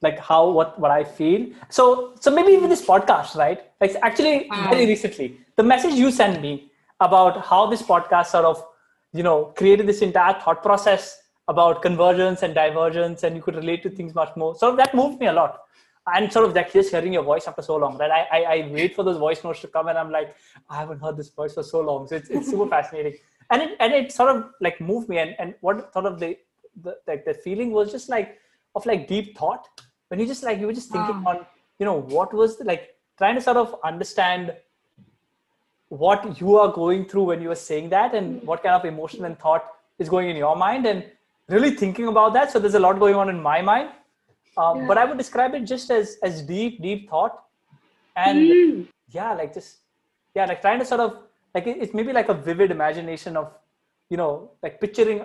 [0.00, 1.46] like how what what I feel.
[1.68, 3.62] So so maybe even this podcast, right?
[3.80, 4.70] Like actually mm.
[4.70, 8.64] very recently, the message you sent me about how this podcast sort of
[9.12, 13.82] you know created this entire thought process about convergence and divergence, and you could relate
[13.82, 14.54] to things much more.
[14.54, 15.62] So that moved me a lot
[16.14, 18.10] and sort of like just hearing your voice after so long, right?
[18.10, 20.34] I, I, I wait for those voice notes to come, and I'm like,
[20.70, 22.06] I haven't heard this voice for so long.
[22.06, 23.14] So it's, it's super fascinating,
[23.50, 26.36] and it and it sort of like moved me, and and what sort of the,
[26.82, 28.38] the like the feeling was just like
[28.74, 29.68] of like deep thought.
[30.08, 31.30] When you just like you were just thinking ah.
[31.30, 31.46] on
[31.78, 34.54] you know what was the, like trying to sort of understand
[35.88, 38.44] what you are going through when you are saying that and mm.
[38.44, 39.64] what kind of emotion and thought
[39.98, 41.04] is going in your mind and
[41.48, 42.52] really thinking about that.
[42.52, 43.90] So there's a lot going on in my mind
[44.58, 44.86] um, yeah.
[44.88, 47.44] but i would describe it just as as deep deep thought.
[48.20, 48.86] And mm.
[49.16, 49.76] yeah like just
[50.34, 51.10] yeah like trying to sort of
[51.54, 53.52] like it, it's maybe like a vivid imagination of
[54.10, 55.20] you know like picturing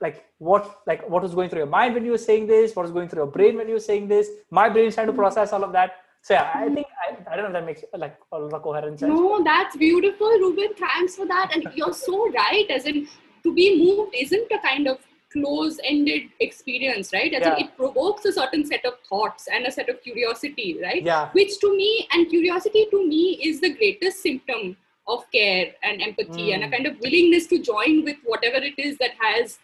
[0.00, 2.82] like what like what was going through your mind when you were saying this what
[2.82, 4.28] was going through your brain when you were saying this.
[4.50, 5.22] My brain is trying to mm.
[5.24, 5.96] process all of that.
[6.26, 8.62] So yeah i think i, I don't know if that makes like a lot of
[8.62, 11.50] coherent sense no that's beautiful reuben thanks for that.
[11.54, 13.08] And you're so right as in
[13.42, 14.98] to be moved isn't a kind of
[15.34, 17.34] close-ended experience, right?
[17.34, 17.58] As yeah.
[17.58, 21.02] it provokes a certain set of thoughts and a set of curiosity, right?
[21.02, 21.28] Yeah.
[21.32, 24.76] Which to me, and curiosity to me is the greatest symptom
[25.06, 26.54] of care and empathy mm.
[26.54, 26.72] and a hmm.
[26.72, 29.58] kind of willingness to join with whatever it is that has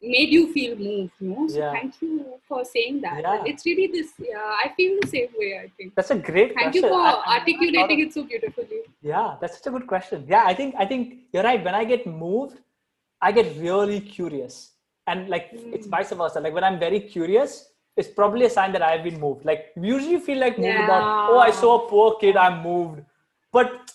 [0.00, 1.12] made you feel moved.
[1.18, 1.48] You know?
[1.48, 1.72] So yeah.
[1.72, 3.22] thank you for saying that.
[3.22, 3.42] Yeah.
[3.44, 4.12] It's really this.
[4.18, 5.60] Yeah, I feel the same way.
[5.64, 6.54] I think that's a great.
[6.54, 6.84] Thank question.
[6.84, 8.82] you for I, articulating it so beautifully.
[9.02, 10.24] Yeah, that's such a good question.
[10.28, 11.64] Yeah, I think I think you're right.
[11.64, 12.58] When I get moved,
[13.20, 14.72] I get really curious
[15.08, 15.72] and like mm.
[15.74, 16.40] it's vice versa.
[16.40, 19.44] Like when i'm very curious it's probably a sign that i've been moved.
[19.44, 20.84] Like usually you feel like moved yeah.
[20.84, 23.02] about oh i saw a poor kid i'm moved.
[23.52, 23.92] But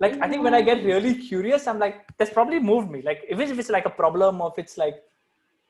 [0.00, 3.02] like i think when i get really curious i'm like that's probably moved me.
[3.02, 4.96] Like if it's, if it's like a problem or if it's like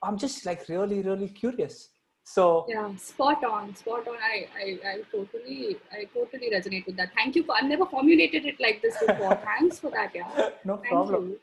[0.02, 1.88] i'm just like really really curious.
[2.26, 4.16] So yeah spot on spot on.
[4.34, 7.10] I, I i totally i totally resonate with that.
[7.14, 9.34] Thank you for i've never formulated it like this before.
[9.50, 10.48] Thanks for that yeah.
[10.64, 11.28] No Thank problem.
[11.32, 11.40] you.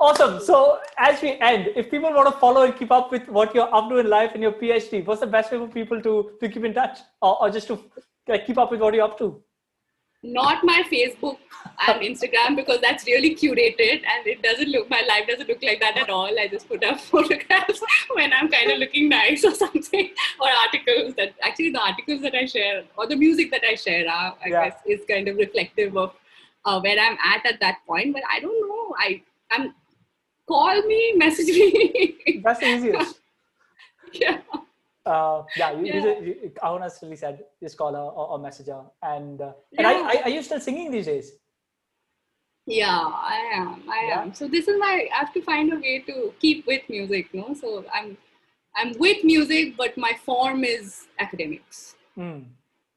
[0.00, 0.40] Awesome.
[0.40, 3.72] So as we end, if people want to follow and keep up with what you're
[3.72, 6.48] up to in life and your PhD, what's the best way for people to, to
[6.48, 7.78] keep in touch or, or just to
[8.26, 9.40] like, keep up with what you're up to?
[10.24, 11.38] Not my Facebook
[11.86, 15.80] and Instagram because that's really curated and it doesn't look, my life doesn't look like
[15.80, 16.38] that at all.
[16.38, 17.80] I just put up photographs
[18.14, 20.10] when I'm kind of looking nice or something
[20.40, 24.08] or articles that actually the articles that I share or the music that I share,
[24.08, 24.68] are I yeah.
[24.68, 26.14] guess is kind of reflective of
[26.64, 28.12] uh, where I'm at at that point.
[28.12, 28.94] But I don't know.
[28.98, 29.22] I
[29.54, 29.70] and
[30.46, 32.40] call me, message me.
[32.44, 33.20] That's the easiest.
[34.12, 34.38] yeah.
[35.04, 36.20] Uh, yeah, you, yeah.
[36.20, 38.84] You, you, really said just call her or, or message her.
[39.02, 39.88] And, uh, and yeah.
[39.88, 41.32] I, I, are you still singing these days?
[42.66, 43.82] Yeah, I am.
[43.90, 44.22] I yeah.
[44.22, 44.34] am.
[44.34, 45.08] So this is my.
[45.12, 47.34] I have to find a way to keep with music.
[47.34, 48.16] No, so I'm,
[48.76, 51.96] I'm with music, but my form is academics.
[52.16, 52.44] Mm.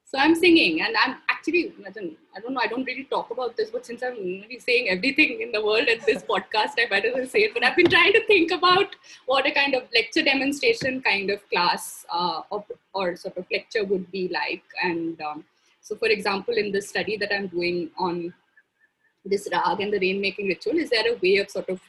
[0.08, 2.16] So I'm singing, and I'm actually, I don't,
[2.54, 5.64] know, I don't really talk about this, but since I'm really saying everything in the
[5.64, 7.54] world at this podcast, I might as well say it.
[7.54, 8.94] But I've been trying to think about
[9.26, 13.84] what a kind of lecture demonstration kind of class uh, or, or, sort of lecture
[13.84, 14.62] would be like.
[14.80, 15.44] And um,
[15.80, 18.32] so, for example, in this study that I'm doing on
[19.24, 21.80] this rag and the rainmaking ritual, is there a way of sort of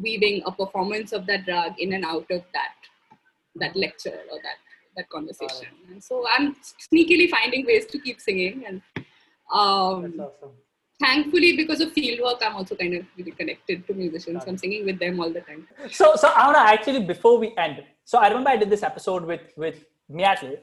[0.00, 2.74] weaving a performance of that rag in and out of that
[3.56, 4.58] that lecture or that
[4.96, 5.68] that conversation.
[5.90, 8.64] And so I'm sneakily finding ways to keep singing.
[8.66, 8.82] And
[9.52, 10.52] um, awesome.
[11.00, 14.44] thankfully, because of fieldwork, I'm also kind of really connected to musicians.
[14.44, 15.66] So I'm singing with them all the time.
[15.90, 19.42] So, so Ahona, actually, before we end, so I remember I did this episode with
[19.56, 20.56] with Meatl,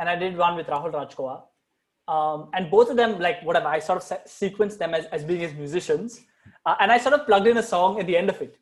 [0.00, 1.42] and I did one with Rahul Rajkhowa.
[2.08, 5.42] Um, and both of them, like whatever, I sort of sequenced them as, as being
[5.42, 6.20] as musicians.
[6.64, 8.56] Uh, and I sort of plugged in a song at the end of it,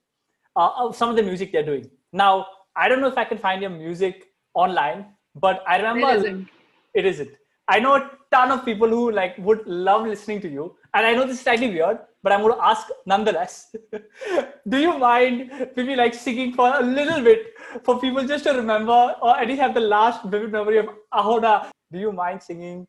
[0.57, 1.91] uh, of some of the music they're doing.
[2.13, 2.47] Now,
[2.77, 6.49] I don't know if I can find your music online, but I remember it isn't.
[6.95, 7.31] It isn't.
[7.67, 11.13] I know a ton of people who like would love listening to you, and I
[11.13, 13.75] know this is slightly weird, but I'm going to ask nonetheless.
[14.69, 17.55] Do you mind maybe like singing for a little bit
[17.85, 21.71] for people just to remember, or at least have the last vivid memory of Ahona?
[21.91, 22.87] Do you mind singing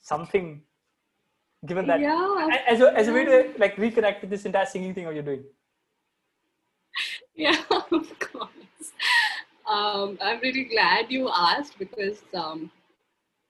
[0.00, 0.62] something?
[1.66, 4.94] Given that, yeah, as a, as a way to like reconnect with this entire singing
[4.94, 5.44] thing, what you're doing.
[7.34, 8.50] Yeah, of course
[9.68, 12.70] um, I'm really glad you asked because um,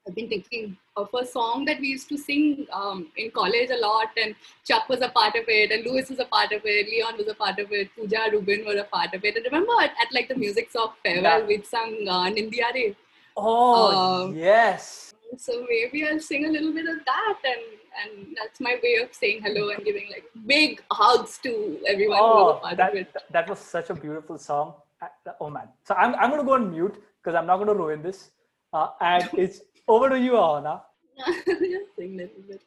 [0.07, 3.77] I've been thinking of a song that we used to sing um, in college a
[3.77, 4.35] lot, and
[4.67, 7.29] Chuck was a part of it, and Lewis was a part of it, Leon was
[7.29, 9.37] a part of it, Pooja, Reuben were a part of it.
[9.37, 11.47] And remember at, at like the Music Soc Farewell, yeah.
[11.47, 12.97] we sung uh, Nindiare.
[13.37, 15.15] Oh, um, yes.
[15.37, 17.63] So maybe I'll sing a little bit of that, and
[18.01, 22.25] and that's my way of saying hello and giving like big hugs to everyone who
[22.25, 23.17] was a Oh, part that, of it.
[23.31, 24.75] that was such a beautiful song.
[25.03, 25.69] Uh, oh man.
[25.85, 28.31] So I'm, I'm going to go on mute because I'm not going to ruin this.
[28.73, 30.83] Uh, and it's over to you, Ahona.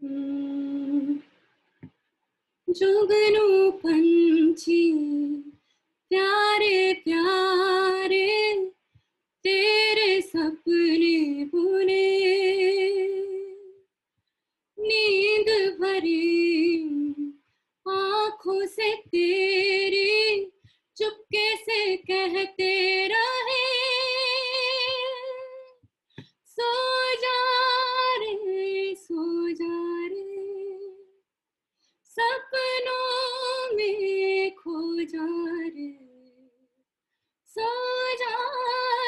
[0.00, 1.20] Hmm.
[2.70, 3.70] जोगनो
[6.10, 8.26] प्यारे प्यारे
[9.44, 12.06] तेरे सपने बुने
[14.78, 15.48] नींद
[15.80, 17.29] भरी
[17.88, 20.44] आँखों से तेरी
[20.96, 23.80] चुपके से कहते रहे।
[26.44, 27.40] सो जा
[28.16, 30.90] रे, सो जा रे।
[32.04, 35.98] सपनों में खो जा रे।
[37.46, 38.36] सो जा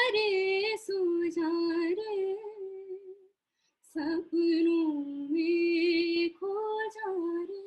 [0.09, 1.51] रे, सो जा
[1.89, 2.37] रे।
[3.83, 7.62] सपनों में खो जा रे।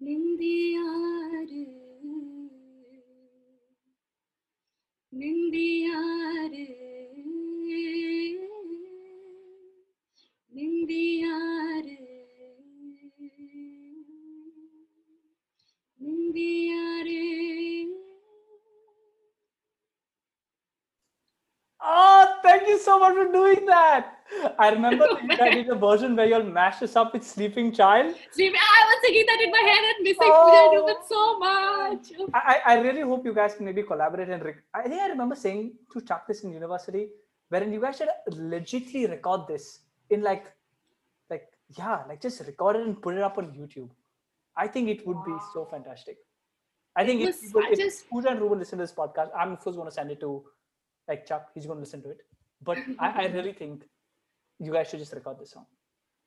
[0.00, 1.62] நிந்தியாறு
[5.12, 6.66] நிந்தியாறு
[10.56, 11.96] நிந்தியாறு
[16.00, 17.18] நிந்தியாறு
[21.80, 24.17] Oh, ah, thank you so much for doing that.
[24.58, 28.14] I remember you guys did a version where you'll mash this up with Sleeping Child.
[28.32, 30.70] See, I was singing that in my head and missing Oh.
[30.74, 32.30] Newman so much.
[32.34, 35.34] I, I really hope you guys can maybe collaborate and rec- I think I remember
[35.34, 37.08] saying to Chuck this in university,
[37.48, 40.44] wherein you guys should legitly record this in like,
[41.30, 43.88] like yeah, like just record it and put it up on YouTube.
[44.56, 46.18] I think it would be so fantastic.
[46.96, 49.52] I think It if, people, if just- Pooja and Reuben listen to this podcast, I'm
[49.52, 50.44] of course going to send it to
[51.08, 51.48] like Chuck.
[51.54, 52.18] He's going to listen to it.
[52.62, 53.84] But I, I really think
[54.58, 55.66] you guys should just record this song.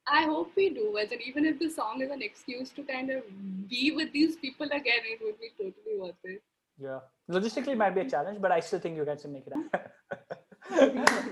[0.07, 0.97] I hope we do.
[0.97, 3.23] As in, even if the song is an excuse to kind of
[3.69, 6.41] be with these people again, it would be totally worth it.
[6.77, 6.99] Yeah.
[7.29, 9.53] Logistically, it might be a challenge, but I still think you guys can make it
[9.53, 9.91] happen.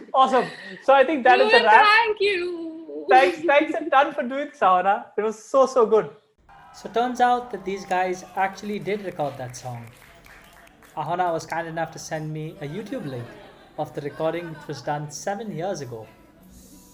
[0.13, 0.45] awesome.
[0.83, 1.85] So I think that is a Reuben, wrap.
[1.85, 3.05] Thank you.
[3.09, 5.05] Thanks, thanks a ton for doing Sahana.
[5.17, 6.09] It was so so good.
[6.73, 9.85] So turns out that these guys actually did record that song.
[10.95, 13.25] Ahona was kind enough to send me a YouTube link
[13.77, 16.05] of the recording which was done seven years ago.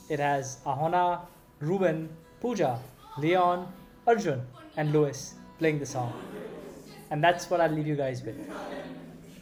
[0.10, 1.22] It has Ahona,
[1.60, 2.80] Reuben, Pooja,
[3.18, 3.72] Leon,
[4.06, 4.42] Arjun,
[4.78, 6.14] and Louis playing the song.
[7.12, 8.36] And that's what I'll leave you guys with.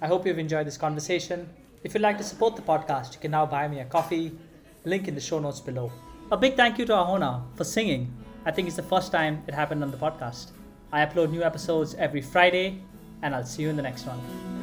[0.01, 1.49] I hope you've enjoyed this conversation.
[1.83, 4.37] If you'd like to support the podcast, you can now buy me a coffee.
[4.85, 5.91] Link in the show notes below.
[6.31, 8.13] A big thank you to Ahona for singing.
[8.45, 10.51] I think it's the first time it happened on the podcast.
[10.91, 12.81] I upload new episodes every Friday,
[13.21, 14.62] and I'll see you in the next one.